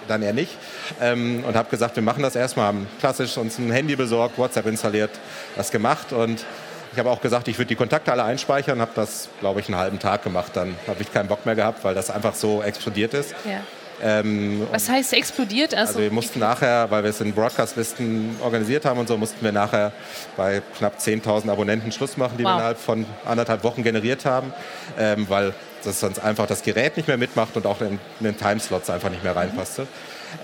[0.07, 0.57] dann eher nicht.
[1.01, 4.65] Ähm, und habe gesagt, wir machen das erstmal, haben klassisch uns ein Handy besorgt, WhatsApp
[4.65, 5.11] installiert,
[5.55, 6.45] das gemacht und
[6.91, 9.77] ich habe auch gesagt, ich würde die Kontakte alle einspeichern, habe das, glaube ich, einen
[9.77, 10.53] halben Tag gemacht.
[10.55, 13.35] Dann habe ich keinen Bock mehr gehabt, weil das einfach so explodiert ist.
[13.45, 13.61] Ja.
[14.01, 15.73] Ähm, Was heißt explodiert?
[15.73, 19.43] Also, also wir mussten nachher, weil wir es in Broadcast-Listen organisiert haben und so, mussten
[19.43, 19.91] wir nachher
[20.37, 22.51] bei knapp 10.000 Abonnenten Schluss machen, die wow.
[22.51, 24.53] wir innerhalb von anderthalb Wochen generiert haben,
[24.97, 28.37] ähm, weil das sonst einfach das Gerät nicht mehr mitmacht und auch in, in den
[28.37, 29.83] Timeslots einfach nicht mehr reinpasste.
[29.83, 29.87] Mhm.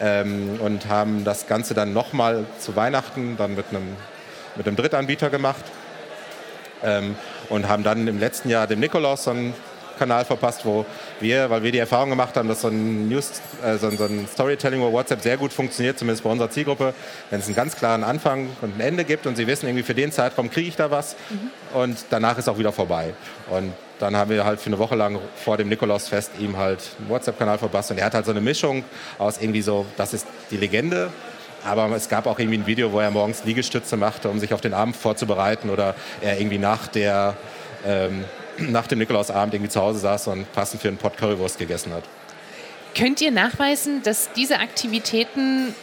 [0.02, 3.96] Ähm, und haben das Ganze dann nochmal zu Weihnachten dann mit einem,
[4.56, 5.64] mit einem Drittanbieter gemacht
[6.84, 7.16] ähm,
[7.50, 9.54] und haben dann im letzten Jahr dem Nikolaus dann
[9.98, 10.86] Kanal verpasst, wo
[11.20, 14.28] wir, weil wir die Erfahrung gemacht haben, dass so ein, News, äh, so, so ein
[14.32, 16.94] Storytelling über WhatsApp sehr gut funktioniert, zumindest bei unserer Zielgruppe,
[17.30, 19.96] wenn es einen ganz klaren Anfang und ein Ende gibt und sie wissen, irgendwie für
[19.96, 21.80] den Zeitraum kriege ich da was mhm.
[21.80, 23.14] und danach ist auch wieder vorbei.
[23.50, 27.10] Und dann haben wir halt für eine Woche lang vor dem Nikolausfest ihm halt einen
[27.10, 28.84] WhatsApp-Kanal verpasst und er hat halt so eine Mischung
[29.18, 31.12] aus irgendwie so, das ist die Legende
[31.66, 34.62] aber es gab auch irgendwie ein Video, wo er morgens Liegestütze machte, um sich auf
[34.62, 37.36] den Abend vorzubereiten oder er irgendwie nach der
[37.86, 38.26] ähm,
[38.58, 42.04] nach dem Nikolausabend irgendwie zu Hause saß und passend für einen Pott Currywurst gegessen hat.
[42.98, 45.76] Könnt ihr nachweisen, dass diese Aktivitäten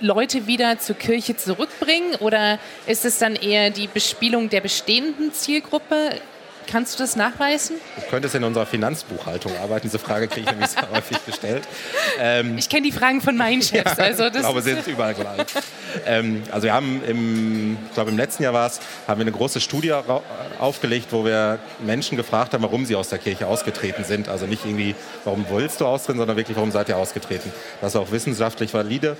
[0.00, 6.10] Leute wieder zur Kirche zurückbringen oder ist es dann eher die Bespielung der bestehenden Zielgruppe?
[6.70, 7.76] Kannst du das nachweisen?
[7.96, 9.82] Du könntest in unserer Finanzbuchhaltung arbeiten.
[9.88, 11.64] Diese Frage kriege ich nämlich sehr häufig gestellt.
[12.20, 13.98] Ähm, ich kenne die Fragen von meinen Chefs.
[13.98, 15.46] Also das ich glaube, sind überall gleich.
[16.06, 18.78] ähm, also wir haben im, ich glaube im letzten Jahr war es,
[19.08, 19.92] haben wir eine große Studie
[20.60, 24.28] aufgelegt, wo wir Menschen gefragt haben, warum sie aus der Kirche ausgetreten sind.
[24.28, 27.52] Also nicht irgendwie, warum willst du austreten, sondern wirklich, warum seid ihr ausgetreten.
[27.80, 29.16] Das ist auch wissenschaftlich valide.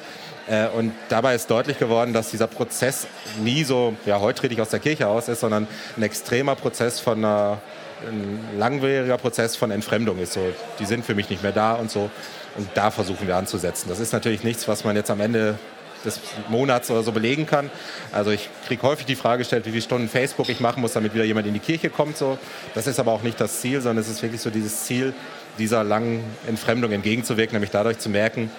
[0.51, 3.07] Äh, und dabei ist deutlich geworden, dass dieser Prozess
[3.43, 7.59] nie so, ja, ich aus der Kirche aus ist, sondern ein extremer Prozess von einer,
[8.07, 10.33] ein langwieriger Prozess von Entfremdung ist.
[10.33, 10.41] So,
[10.81, 12.11] die sind für mich nicht mehr da und so.
[12.57, 13.89] Und da versuchen wir anzusetzen.
[13.89, 15.57] Das ist natürlich nichts, was man jetzt am Ende
[16.05, 17.71] des Monats oder so belegen kann.
[18.11, 21.15] Also ich kriege häufig die Frage gestellt, wie viele Stunden Facebook ich machen muss, damit
[21.15, 22.17] wieder jemand in die Kirche kommt.
[22.17, 22.39] So.
[22.75, 25.13] Das ist aber auch nicht das Ziel, sondern es ist wirklich so dieses Ziel,
[25.59, 28.51] dieser langen Entfremdung entgegenzuwirken, nämlich dadurch zu merken,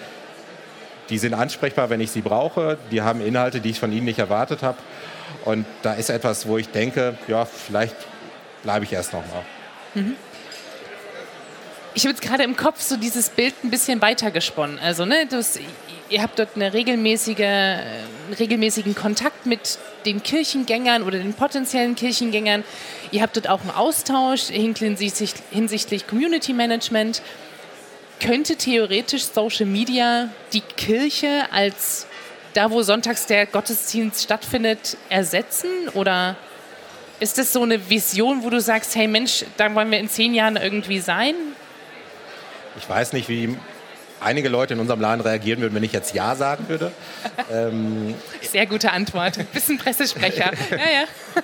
[1.10, 2.78] die sind ansprechbar, wenn ich sie brauche.
[2.92, 4.78] Die haben Inhalte, die ich von ihnen nicht erwartet habe.
[5.46, 7.96] Und da ist etwas, wo ich denke, ja, vielleicht
[8.64, 9.44] bleibe ich erst noch mal.
[9.96, 10.16] Mhm.
[11.94, 14.80] Ich habe jetzt gerade im Kopf so dieses Bild ein bisschen weitergesponnen.
[14.80, 15.60] Also, ne, das,
[16.10, 22.64] ihr habt dort eine regelmäßige, einen regelmäßigen Kontakt mit den Kirchengängern oder den potenziellen Kirchengängern.
[23.12, 27.22] Ihr habt dort auch einen Austausch hinsichtlich, hinsichtlich Community Management
[28.22, 32.08] könnte theoretisch Social Media die Kirche als
[32.54, 35.90] da, wo sonntags der Gottesdienst stattfindet, ersetzen?
[35.94, 36.36] Oder
[37.20, 40.34] ist das so eine Vision, wo du sagst, hey Mensch, da wollen wir in zehn
[40.34, 41.36] Jahren irgendwie sein?
[42.78, 43.58] Ich weiß nicht, wie
[44.20, 46.92] einige Leute in unserem Laden reagieren würden, wenn ich jetzt Ja sagen würde.
[47.52, 49.40] ähm, Sehr gute Antwort.
[49.52, 50.52] Bisschen Pressesprecher.
[50.72, 51.42] ja, ja.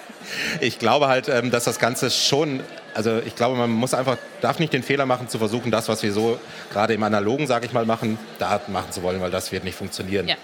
[0.60, 2.62] Ich glaube halt, ähm, dass das Ganze schon,
[2.94, 6.04] also ich glaube, man muss einfach, darf nicht den Fehler machen, zu versuchen, das, was
[6.04, 6.40] wir so
[6.72, 9.78] gerade im Analogen, sage ich mal, machen, da machen zu wollen, weil das wird nicht
[9.78, 10.28] funktionieren.
[10.28, 10.36] Ja.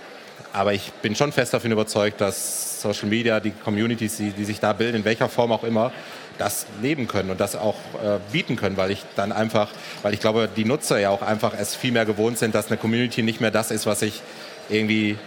[0.51, 4.59] Aber ich bin schon fest davon überzeugt, dass Social Media, die Communities, die, die sich
[4.59, 5.91] da bilden, in welcher Form auch immer,
[6.37, 9.69] das leben können und das auch äh, bieten können, weil ich dann einfach,
[10.01, 12.77] weil ich glaube, die Nutzer ja auch einfach es viel mehr gewohnt sind, dass eine
[12.77, 14.21] Community nicht mehr das ist, was ich
[14.69, 15.17] irgendwie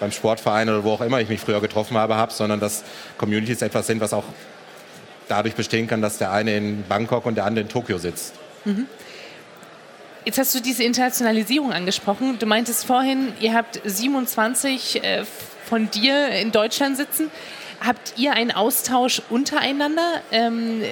[0.00, 2.82] beim Sportverein oder wo auch immer ich mich früher getroffen habe, habe, sondern dass
[3.18, 4.24] Communities etwas sind, was auch
[5.28, 8.34] dadurch bestehen kann, dass der eine in Bangkok und der andere in Tokio sitzt.
[8.64, 8.86] Mhm.
[10.24, 12.38] Jetzt hast du diese Internationalisierung angesprochen.
[12.38, 15.24] Du meintest vorhin, ihr habt 27 äh,
[15.64, 17.30] von dir in Deutschland sitzen.
[17.84, 20.20] Habt ihr einen Austausch untereinander?
[20.30, 20.82] Ähm,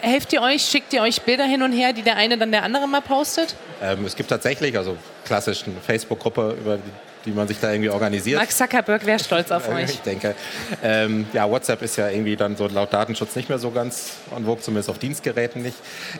[0.00, 2.62] helft ihr euch, schickt ihr euch Bilder hin und her, die der eine dann der
[2.62, 3.56] andere mal postet?
[3.82, 6.78] Ähm, es gibt tatsächlich, also klassisch eine Facebook-Gruppe, über
[7.26, 8.38] die man sich da irgendwie organisiert.
[8.38, 9.90] Mark Zuckerberg wäre stolz auf euch.
[9.90, 10.34] Ich denke.
[10.82, 14.44] Ähm, ja, WhatsApp ist ja irgendwie dann so laut Datenschutz nicht mehr so ganz on
[14.44, 15.76] vogue, zumindest auf Dienstgeräten nicht.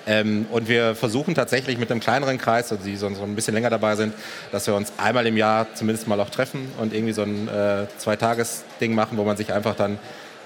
[0.07, 3.55] Ähm, und wir versuchen tatsächlich mit einem kleineren Kreis, also die so, so, ein bisschen
[3.55, 4.15] länger dabei sind,
[4.53, 7.87] dass wir uns einmal im Jahr zumindest mal auch treffen und irgendwie so ein äh,
[7.99, 9.99] Zweitages-Ding machen, wo man sich einfach dann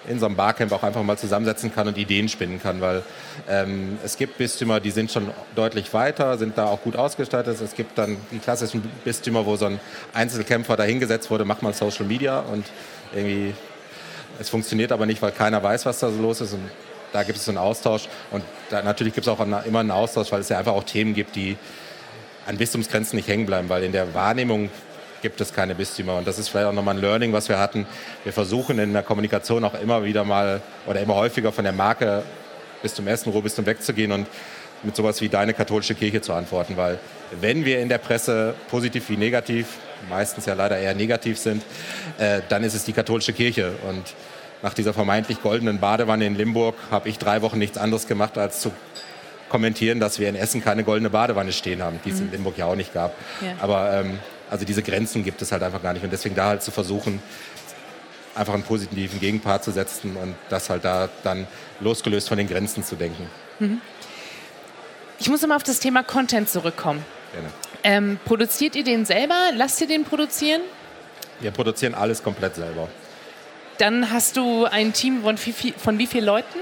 [0.08, 3.02] in so einem Barcamp auch einfach mal zusammensetzen kann und Ideen spinnen kann, weil
[3.48, 7.60] ähm, es gibt Bistümer, die sind schon deutlich weiter, sind da auch gut ausgestattet.
[7.60, 9.80] Es gibt dann die klassischen Bistümer, wo so ein
[10.14, 12.64] Einzelkämpfer dahingesetzt wurde, mach mal Social Media und
[13.14, 13.54] irgendwie
[14.40, 16.62] es funktioniert aber nicht, weil keiner weiß, was da so los ist und
[17.12, 20.32] da gibt es so einen Austausch und da, natürlich gibt es auch immer einen Austausch,
[20.32, 21.58] weil es ja einfach auch Themen gibt, die
[22.46, 24.70] an Bistumsgrenzen nicht hängen bleiben, weil in der Wahrnehmung
[25.22, 26.16] gibt es keine Bistümer.
[26.16, 27.86] Und das ist vielleicht auch nochmal ein Learning, was wir hatten.
[28.24, 32.22] Wir versuchen in der Kommunikation auch immer wieder mal oder immer häufiger von der Marke
[32.82, 34.26] bis zum ersten Rohbistum wegzugehen und
[34.82, 36.76] mit sowas wie deine katholische Kirche zu antworten.
[36.76, 36.98] Weil
[37.40, 39.66] wenn wir in der Presse positiv wie negativ,
[40.08, 41.62] meistens ja leider eher negativ sind,
[42.18, 43.72] äh, dann ist es die katholische Kirche.
[43.88, 44.14] Und
[44.62, 48.60] nach dieser vermeintlich goldenen Badewanne in Limburg habe ich drei Wochen nichts anderes gemacht, als
[48.60, 48.72] zu
[49.48, 52.26] kommentieren, dass wir in Essen keine goldene Badewanne stehen haben, die es mhm.
[52.26, 53.14] in Limburg ja auch nicht gab.
[53.40, 53.54] Ja.
[53.60, 54.18] Aber ähm,
[54.50, 56.02] also diese Grenzen gibt es halt einfach gar nicht.
[56.02, 57.22] Und deswegen da halt zu versuchen,
[58.34, 61.46] einfach einen positiven Gegenpart zu setzen und das halt da dann
[61.80, 63.26] losgelöst von den Grenzen zu denken.
[63.58, 63.80] Mhm.
[65.18, 67.04] Ich muss immer auf das Thema Content zurückkommen.
[67.32, 67.48] Gerne.
[67.82, 69.50] Ähm, produziert ihr den selber?
[69.54, 70.62] Lasst ihr den produzieren?
[71.40, 72.88] Wir produzieren alles komplett selber.
[73.78, 76.58] Dann hast du ein Team von, wie, von wie vielen Leuten?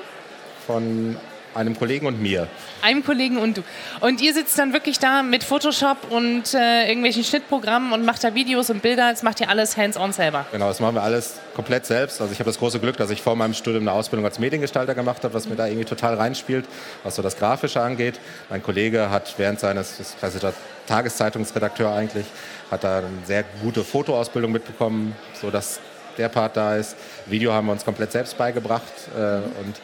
[0.66, 1.16] Von
[1.54, 2.48] einem Kollegen und mir.
[2.82, 3.62] Einem Kollegen und du.
[4.00, 8.34] Und ihr sitzt dann wirklich da mit Photoshop und äh, irgendwelchen Schnittprogrammen und macht da
[8.34, 9.11] Videos und Bilder.
[9.11, 10.46] Das macht ihr alles hands-on selber.
[10.52, 12.20] Genau, das machen wir alles komplett selbst.
[12.20, 14.94] Also ich habe das große Glück, dass ich vor meinem Studium eine Ausbildung als Mediengestalter
[14.94, 16.66] gemacht habe, was mir da irgendwie total reinspielt,
[17.02, 18.20] was so das Grafische angeht.
[18.48, 20.52] Mein Kollege hat während seines, ist klassischer
[20.87, 22.26] Tageszeitungsredakteur eigentlich,
[22.70, 25.80] hat da eine sehr gute Fotoausbildung mitbekommen, sodass
[26.18, 26.96] der Part da ist.
[27.26, 29.76] Video haben wir uns komplett selbst beigebracht äh, und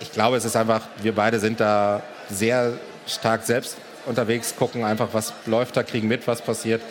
[0.00, 2.72] ich glaube, es ist einfach, wir beide sind da sehr
[3.06, 6.82] stark selbst unterwegs, gucken einfach, was läuft da, kriegen mit, was passiert.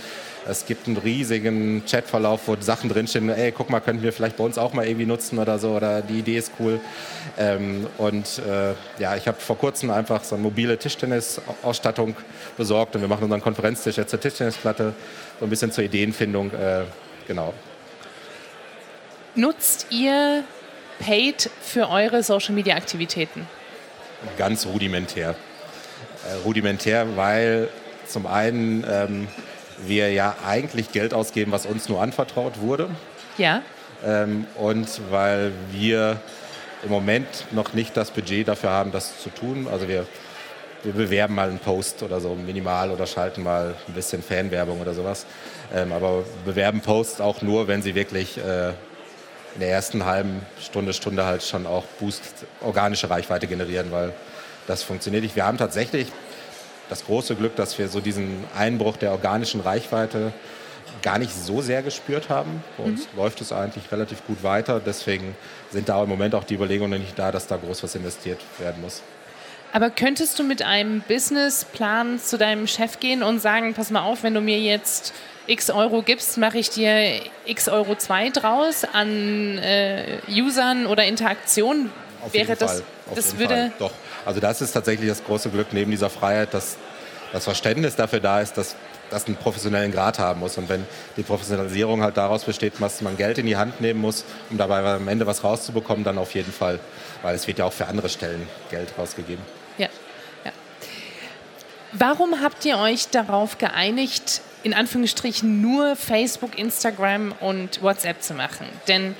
[0.47, 4.43] Es gibt einen riesigen Chatverlauf, wo Sachen drinstehen, ey, guck mal, könnten wir vielleicht bei
[4.43, 6.79] uns auch mal irgendwie nutzen oder so, oder die Idee ist cool.
[7.37, 12.15] Ähm, und äh, ja, ich habe vor kurzem einfach so eine mobile Tischtennisausstattung
[12.57, 14.93] besorgt und wir machen unseren Konferenztisch jetzt zur Tischtennisplatte,
[15.39, 16.83] so ein bisschen zur Ideenfindung, äh,
[17.27, 17.53] genau.
[19.35, 20.43] Nutzt ihr
[20.99, 23.47] Paid für eure Social-Media-Aktivitäten?
[24.37, 25.35] Ganz rudimentär.
[26.25, 27.69] Äh, rudimentär, weil
[28.05, 29.27] zum einen ähm,
[29.85, 32.89] wir ja eigentlich Geld ausgeben, was uns nur anvertraut wurde.
[33.37, 33.61] Ja.
[34.05, 36.19] Ähm, und weil wir
[36.83, 39.67] im Moment noch nicht das Budget dafür haben, das zu tun.
[39.71, 40.05] Also wir,
[40.83, 44.93] wir bewerben mal einen Post oder so minimal oder schalten mal ein bisschen Fanwerbung oder
[44.93, 45.25] sowas.
[45.73, 48.73] Ähm, aber bewerben Posts auch nur, wenn sie wirklich äh,
[49.55, 52.21] in der ersten halben Stunde, Stunde halt schon auch Boost,
[52.61, 54.13] organische Reichweite generieren, weil
[54.67, 55.35] das funktioniert nicht.
[55.35, 56.11] Wir haben tatsächlich
[56.89, 60.33] das große Glück, dass wir so diesen Einbruch der organischen Reichweite
[61.01, 62.63] gar nicht so sehr gespürt haben.
[62.77, 63.19] Bei uns mhm.
[63.19, 64.81] läuft es eigentlich relativ gut weiter.
[64.83, 65.35] Deswegen
[65.71, 68.81] sind da im Moment auch die Überlegungen nicht da, dass da groß was investiert werden
[68.81, 69.01] muss.
[69.71, 74.23] Aber könntest du mit einem Businessplan zu deinem Chef gehen und sagen, pass mal auf,
[74.23, 75.13] wenn du mir jetzt
[75.49, 81.91] x Euro gibst, mache ich dir x Euro 2 draus an äh, Usern oder Interaktionen.
[82.23, 82.83] Auf Wäre das, Fall.
[83.07, 83.55] Auf das würde.
[83.55, 83.71] Fall.
[83.79, 83.91] Doch.
[84.25, 86.77] Also das ist tatsächlich das große Glück neben dieser Freiheit, dass
[87.33, 88.75] das Verständnis dafür da ist, dass
[89.09, 90.57] das einen professionellen Grad haben muss.
[90.59, 90.85] Und wenn
[91.17, 94.83] die Professionalisierung halt daraus besteht, dass man Geld in die Hand nehmen muss, um dabei
[94.83, 96.79] am Ende was rauszubekommen, dann auf jeden Fall.
[97.23, 99.43] Weil es wird ja auch für andere Stellen Geld rausgegeben.
[99.79, 99.87] Ja.
[101.91, 108.67] Warum habt ihr euch darauf geeinigt, in Anführungsstrichen nur Facebook, Instagram und WhatsApp zu machen?
[108.87, 109.15] Denn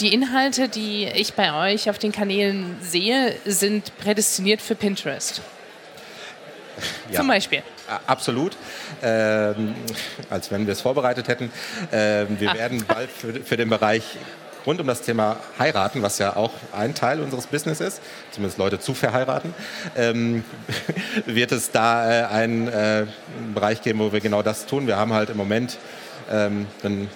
[0.00, 5.42] die Inhalte, die ich bei euch auf den Kanälen sehe, sind prädestiniert für Pinterest.
[7.10, 7.16] Ja.
[7.18, 7.62] Zum Beispiel.
[8.06, 8.56] Absolut.
[9.02, 9.74] Ähm,
[10.30, 11.50] als wenn wir es vorbereitet hätten.
[11.90, 12.54] Ähm, wir Ach.
[12.54, 14.04] werden bald für, für den Bereich
[14.66, 18.78] rund um das Thema Heiraten, was ja auch ein Teil unseres Business ist, zumindest Leute
[18.80, 19.54] zu verheiraten,
[19.96, 20.44] ähm,
[21.26, 23.06] wird es da äh, einen äh,
[23.54, 24.86] Bereich geben, wo wir genau das tun.
[24.86, 25.78] Wir haben halt im Moment
[26.30, 26.66] ähm,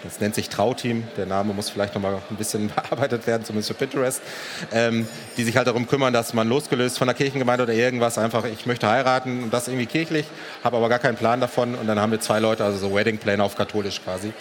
[0.05, 3.69] das nennt sich Trauteam, der Name muss vielleicht noch mal ein bisschen bearbeitet werden, zumindest
[3.69, 4.23] für Pinterest,
[4.73, 8.45] ähm, die sich halt darum kümmern, dass man losgelöst von der Kirchengemeinde oder irgendwas einfach,
[8.45, 10.27] ich möchte heiraten und das irgendwie kirchlich,
[10.65, 13.19] habe aber gar keinen Plan davon und dann haben wir zwei Leute, also so Wedding
[13.19, 14.33] Planner auf katholisch quasi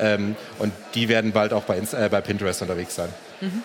[0.00, 3.08] ähm, und die werden bald auch bei, äh, bei Pinterest unterwegs sein.
[3.40, 3.62] Mhm.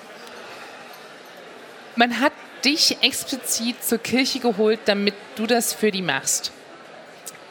[1.95, 2.33] Man hat
[2.65, 6.51] dich explizit zur Kirche geholt, damit du das für die machst.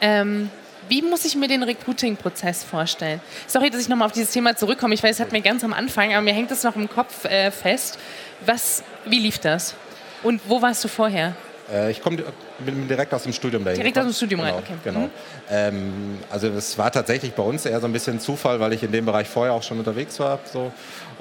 [0.01, 0.49] Ähm,
[0.89, 3.19] wie muss ich mir den Recruiting-Prozess vorstellen?
[3.47, 4.93] Sorry, dass ich nochmal auf dieses Thema zurückkomme.
[4.93, 7.25] Ich weiß, es hat mir ganz am Anfang, aber mir hängt es noch im Kopf
[7.25, 7.97] äh, fest.
[8.45, 9.75] Was, wie lief das?
[10.23, 11.35] Und wo warst du vorher?
[11.71, 12.23] Äh, ich komme
[12.89, 13.79] direkt aus dem Studium dahin.
[13.79, 14.73] Direkt aus dem Studium genau, rein, okay.
[14.83, 14.99] Genau.
[14.99, 15.09] Mhm.
[15.49, 18.91] Ähm, also es war tatsächlich bei uns eher so ein bisschen Zufall, weil ich in
[18.91, 20.71] dem Bereich vorher auch schon unterwegs war so,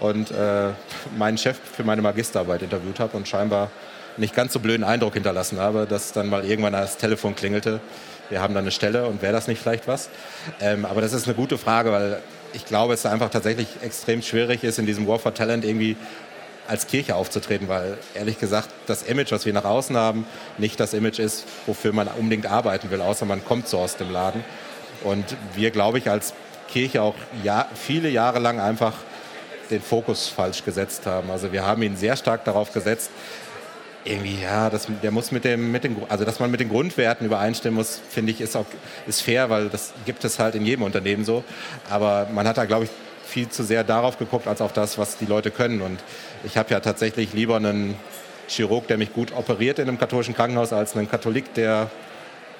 [0.00, 0.70] und äh,
[1.16, 3.70] meinen Chef für meine Magisterarbeit interviewt habe und scheinbar
[4.16, 7.80] nicht ganz so blöden Eindruck hinterlassen habe, dass dann mal irgendwann das Telefon klingelte
[8.30, 10.08] wir haben da eine Stelle und wäre das nicht vielleicht was?
[10.60, 14.64] Ähm, aber das ist eine gute Frage, weil ich glaube, es einfach tatsächlich extrem schwierig
[14.64, 15.96] ist, in diesem War for Talent irgendwie
[16.66, 20.94] als Kirche aufzutreten, weil ehrlich gesagt das Image, was wir nach außen haben, nicht das
[20.94, 24.44] Image ist, wofür man unbedingt arbeiten will, außer man kommt so aus dem Laden.
[25.02, 26.32] Und wir, glaube ich, als
[26.68, 28.94] Kirche auch ja, viele Jahre lang einfach
[29.70, 31.30] den Fokus falsch gesetzt haben.
[31.30, 33.10] Also wir haben ihn sehr stark darauf gesetzt,
[34.04, 37.26] irgendwie, ja, das, der muss mit dem, mit den, also dass man mit den Grundwerten
[37.26, 38.66] übereinstimmen muss, finde ich, ist auch
[39.06, 41.42] ist fair, weil das gibt es halt in jedem Unternehmen so.
[41.88, 42.90] Aber man hat da, glaube ich,
[43.26, 45.80] viel zu sehr darauf geguckt, als auf das, was die Leute können.
[45.80, 45.98] Und
[46.44, 47.96] ich habe ja tatsächlich lieber einen
[48.46, 51.90] Chirurg, der mich gut operiert in einem katholischen Krankenhaus, als einen Katholik, der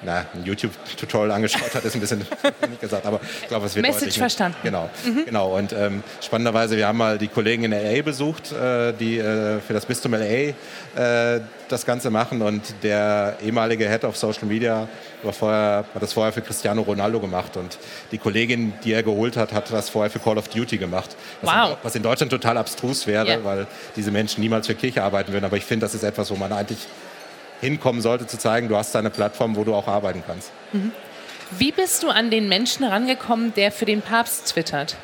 [0.03, 2.19] na, ein YouTube-Tutorial angeschaut hat, ist ein bisschen
[2.69, 4.17] nicht gesagt, aber ich glaube, es wird Message deutlich.
[4.17, 4.57] verstanden.
[4.63, 5.25] Genau, mhm.
[5.25, 5.57] genau.
[5.57, 9.73] Und ähm, spannenderweise, wir haben mal die Kollegen in LA besucht, äh, die äh, für
[9.73, 10.53] das Bistum LA
[10.95, 14.87] äh, das Ganze machen und der ehemalige Head of Social Media
[15.23, 17.77] war vorher, hat das vorher für Cristiano Ronaldo gemacht und
[18.11, 21.15] die Kollegin, die er geholt hat, hat das vorher für Call of Duty gemacht.
[21.41, 21.69] Was, wow.
[21.71, 23.43] in, was in Deutschland total abstrus wäre, yeah.
[23.43, 25.45] weil diese Menschen niemals für Kirche arbeiten würden.
[25.45, 26.79] Aber ich finde, das ist etwas, wo man eigentlich
[27.61, 30.51] hinkommen sollte, zu zeigen, du hast eine Plattform, wo du auch arbeiten kannst.
[30.73, 30.91] Mhm.
[31.51, 34.95] Wie bist du an den Menschen rangekommen, der für den Papst twittert?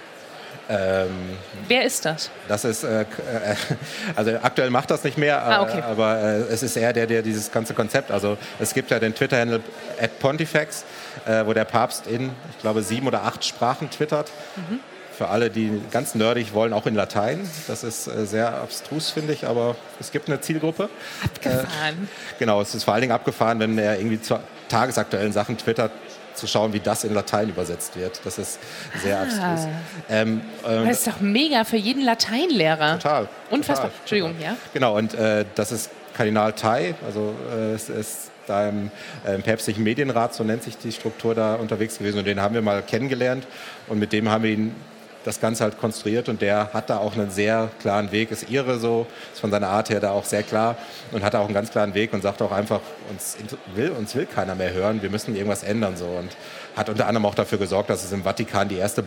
[0.70, 1.38] Ähm,
[1.68, 2.30] Wer ist das?
[2.48, 3.06] Das ist, äh, äh
[4.16, 5.82] also aktuell macht das nicht mehr, ah, okay.
[5.82, 9.14] aber äh, es ist eher der, der dieses ganze Konzept, also es gibt ja den
[9.14, 9.62] Twitter-Handle
[10.00, 10.86] at Pontifex,
[11.26, 14.32] äh, wo der Papst in, ich glaube, sieben oder acht Sprachen twittert.
[14.56, 14.80] Mhm
[15.22, 17.48] für alle, die ganz nerdig wollen, auch in Latein.
[17.68, 20.90] Das ist äh, sehr abstrus, finde ich, aber es gibt eine Zielgruppe.
[21.24, 21.68] Abgefahren.
[21.70, 25.92] Äh, genau, es ist vor allen Dingen abgefahren, wenn er irgendwie zu tagesaktuellen Sachen twittert,
[26.34, 28.20] zu schauen, wie das in Latein übersetzt wird.
[28.24, 28.58] Das ist
[29.04, 29.22] sehr ah.
[29.22, 29.68] abstrus.
[30.10, 32.98] Ähm, ähm, das ist doch mega für jeden Lateinlehrer.
[32.98, 33.30] Total.
[33.52, 33.92] Unfassbar.
[33.92, 34.54] Total, Entschuldigung, total.
[34.54, 34.58] ja.
[34.74, 38.90] Genau, und äh, das ist Kardinal Tai, also äh, es ist da im,
[39.24, 42.56] äh, im päpstlichen Medienrat, so nennt sich die Struktur da unterwegs gewesen und den haben
[42.56, 43.46] wir mal kennengelernt
[43.88, 44.76] und mit dem haben wir ihn
[45.24, 48.80] das Ganze halt konstruiert und der hat da auch einen sehr klaren Weg, ist ihre
[48.80, 50.78] so, ist von seiner Art her da auch sehr klar
[51.12, 53.38] und hat auch einen ganz klaren Weg und sagt auch einfach, uns
[53.76, 56.06] will, uns will keiner mehr hören, wir müssen irgendwas ändern so.
[56.06, 56.36] Und
[56.76, 59.04] hat unter anderem auch dafür gesorgt, dass es im Vatikan die erste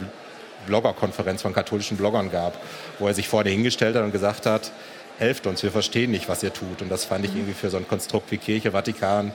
[0.67, 2.59] Bloggerkonferenz von katholischen Bloggern gab,
[2.99, 4.71] wo er sich vorne hingestellt hat und gesagt hat,
[5.19, 6.83] helft uns, wir verstehen nicht, was ihr tut.
[6.83, 7.39] Und das fand ich mhm.
[7.39, 9.33] irgendwie für so ein Konstrukt wie Kirche, Vatikan,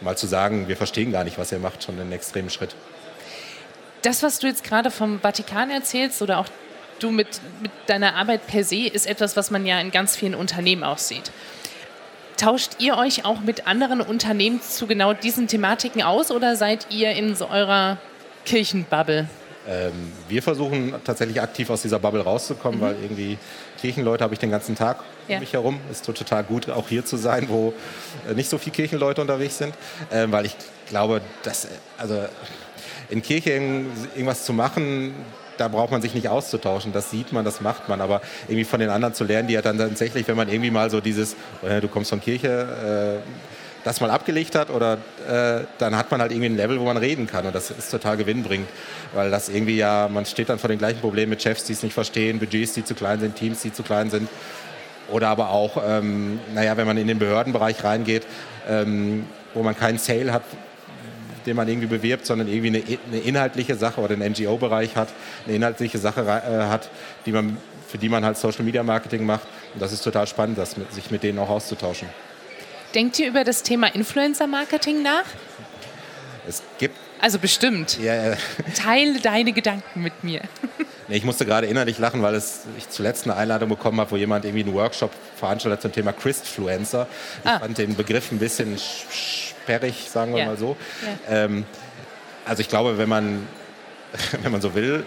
[0.00, 2.74] mal zu sagen, wir verstehen gar nicht, was ihr macht, schon einen extremen Schritt
[4.06, 6.46] das, was du jetzt gerade vom Vatikan erzählst oder auch
[7.00, 10.34] du mit, mit deiner Arbeit per se, ist etwas, was man ja in ganz vielen
[10.34, 11.32] Unternehmen auch sieht.
[12.36, 17.10] Tauscht ihr euch auch mit anderen Unternehmen zu genau diesen Thematiken aus oder seid ihr
[17.12, 17.98] in so eurer
[18.44, 19.28] Kirchenbubble?
[19.68, 22.84] Ähm, wir versuchen tatsächlich aktiv aus dieser Bubble rauszukommen, mhm.
[22.84, 23.38] weil irgendwie
[23.80, 25.36] Kirchenleute habe ich den ganzen Tag ja.
[25.36, 25.80] um mich herum.
[25.90, 27.74] Ist total gut, auch hier zu sein, wo
[28.28, 29.74] äh, nicht so viele Kirchenleute unterwegs sind,
[30.10, 30.54] äh, weil ich
[30.88, 32.26] glaube, dass äh, also
[33.08, 35.14] in Kirche irgendwas zu machen,
[35.58, 36.92] da braucht man sich nicht auszutauschen.
[36.92, 38.00] Das sieht man, das macht man.
[38.00, 40.90] Aber irgendwie von den anderen zu lernen, die ja dann tatsächlich, wenn man irgendwie mal
[40.90, 43.28] so dieses, äh, du kommst von Kirche, äh,
[43.84, 44.94] das mal abgelegt hat oder
[45.28, 47.88] äh, dann hat man halt irgendwie ein Level, wo man reden kann und das ist
[47.88, 48.66] total gewinnbringend,
[49.14, 51.84] weil das irgendwie ja, man steht dann vor den gleichen Problemen mit Chefs, die es
[51.84, 54.28] nicht verstehen, Budgets, die zu klein sind, Teams, die zu klein sind
[55.08, 58.26] oder aber auch, ähm, naja, wenn man in den Behördenbereich reingeht,
[58.68, 60.42] ähm, wo man keinen Sale hat,
[61.46, 65.08] den man irgendwie bewirbt, sondern irgendwie eine, eine inhaltliche Sache oder einen NGO-Bereich hat,
[65.46, 66.90] eine inhaltliche Sache äh, hat,
[67.24, 67.56] die man,
[67.88, 69.46] für die man halt Social Media Marketing macht.
[69.74, 72.08] Und das ist total spannend, das mit, sich mit denen auch auszutauschen.
[72.94, 75.24] Denkt ihr über das Thema Influencer-Marketing nach?
[76.48, 76.96] Es gibt.
[77.20, 77.98] Also bestimmt.
[77.98, 78.36] Ja, äh,
[78.74, 80.42] Teile deine Gedanken mit mir.
[81.08, 84.16] Nee, ich musste gerade innerlich lachen, weil es, ich zuletzt eine Einladung bekommen habe, wo
[84.16, 87.06] jemand irgendwie einen Workshop veranstaltet zum Thema Christfluencer.
[87.44, 87.60] Ich ah.
[87.60, 88.76] fand den Begriff ein bisschen
[89.66, 90.46] sperrig, sagen wir ja.
[90.46, 90.76] mal so.
[91.28, 91.44] Ja.
[91.44, 91.64] Ähm,
[92.44, 93.46] also ich glaube, wenn man,
[94.42, 95.04] wenn man so will,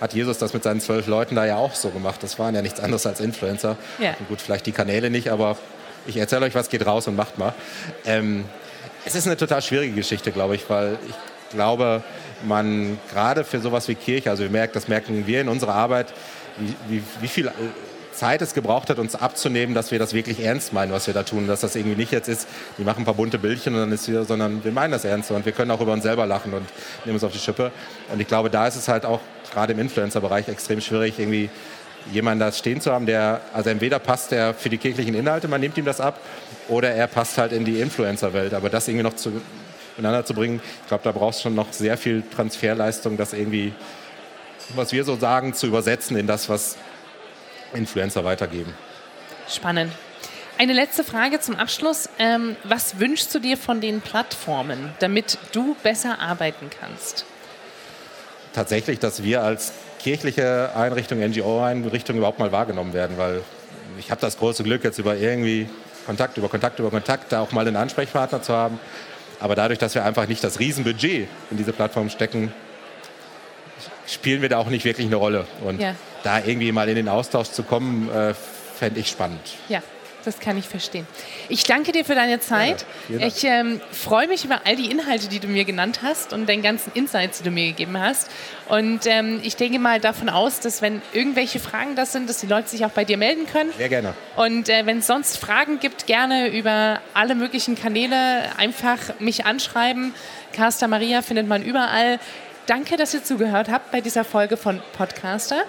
[0.00, 2.22] hat Jesus das mit seinen zwölf Leuten da ja auch so gemacht.
[2.22, 3.76] Das waren ja nichts anderes als Influencer.
[3.98, 4.14] Ja.
[4.28, 5.56] Gut, vielleicht die Kanäle nicht, aber
[6.06, 7.54] ich erzähle euch was, geht raus und macht mal.
[8.04, 8.44] Ähm,
[9.04, 11.14] es ist eine total schwierige Geschichte, glaube ich, weil ich
[11.54, 12.02] glaube,
[12.44, 16.12] man gerade für sowas wie Kirche, also wir merken, das merken wir in unserer Arbeit,
[16.58, 17.50] wie, wie, wie viel
[18.12, 21.22] Zeit es gebraucht hat, uns abzunehmen, dass wir das wirklich ernst meinen, was wir da
[21.22, 21.46] tun.
[21.46, 22.46] Dass das irgendwie nicht jetzt ist,
[22.78, 25.30] die machen ein paar bunte Bildchen und dann ist wieder, sondern wir meinen das ernst
[25.30, 26.66] und wir können auch über uns selber lachen und
[27.04, 27.72] nehmen uns auf die Schippe.
[28.12, 29.20] Und ich glaube, da ist es halt auch
[29.52, 31.50] gerade im Influencer-Bereich extrem schwierig, irgendwie
[32.12, 35.60] jemanden da stehen zu haben, der, also entweder passt der für die kirchlichen Inhalte, man
[35.60, 36.18] nimmt ihm das ab,
[36.68, 38.54] oder er passt halt in die Influencer-Welt.
[38.54, 39.32] Aber das irgendwie noch zu,
[39.96, 43.72] miteinander zu bringen, ich glaube, da brauchst du schon noch sehr viel Transferleistung, das irgendwie,
[44.74, 46.76] was wir so sagen, zu übersetzen in das, was
[47.74, 48.74] Influencer weitergeben.
[49.48, 49.92] Spannend.
[50.58, 52.08] Eine letzte Frage zum Abschluss.
[52.18, 57.24] Ähm, was wünschst du dir von den Plattformen, damit du besser arbeiten kannst?
[58.52, 63.42] Tatsächlich, dass wir als kirchliche Einrichtung, NGO-Einrichtung überhaupt mal wahrgenommen werden, weil
[63.98, 65.68] ich habe das große Glück, jetzt über irgendwie
[66.06, 68.78] Kontakt, über Kontakt, über Kontakt, da auch mal einen Ansprechpartner zu haben.
[69.40, 72.52] Aber dadurch, dass wir einfach nicht das Riesenbudget in diese Plattform stecken,
[74.06, 75.46] spielen wir da auch nicht wirklich eine Rolle.
[75.64, 75.94] Und ja.
[76.22, 79.40] Da irgendwie mal in den Austausch zu kommen, äh, fände ich spannend.
[79.68, 79.82] Ja,
[80.24, 81.06] das kann ich verstehen.
[81.48, 82.84] Ich danke dir für deine Zeit.
[83.08, 86.48] Ja, ich ähm, freue mich über all die Inhalte, die du mir genannt hast und
[86.48, 88.30] den ganzen Insights, die du mir gegeben hast.
[88.68, 92.46] Und ähm, ich denke mal davon aus, dass wenn irgendwelche Fragen das sind, dass die
[92.46, 93.72] Leute sich auch bei dir melden können.
[93.76, 94.14] Sehr gerne.
[94.36, 100.14] Und äh, wenn es sonst Fragen gibt, gerne über alle möglichen Kanäle einfach mich anschreiben.
[100.52, 102.18] Casta Maria findet man überall.
[102.66, 105.64] Danke, dass ihr zugehört habt bei dieser Folge von Podcaster.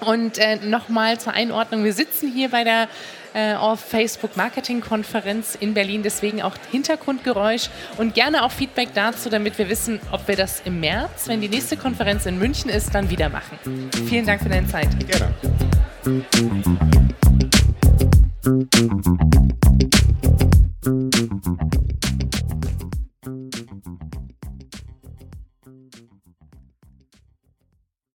[0.00, 2.88] Und äh, nochmal zur Einordnung, wir sitzen hier bei der
[3.32, 9.28] äh, auf Facebook Marketing Konferenz in Berlin, deswegen auch Hintergrundgeräusch und gerne auch Feedback dazu,
[9.28, 12.94] damit wir wissen, ob wir das im März, wenn die nächste Konferenz in München ist,
[12.94, 13.58] dann wieder machen.
[14.08, 14.88] Vielen Dank für deine Zeit.
[15.06, 15.34] Gerne.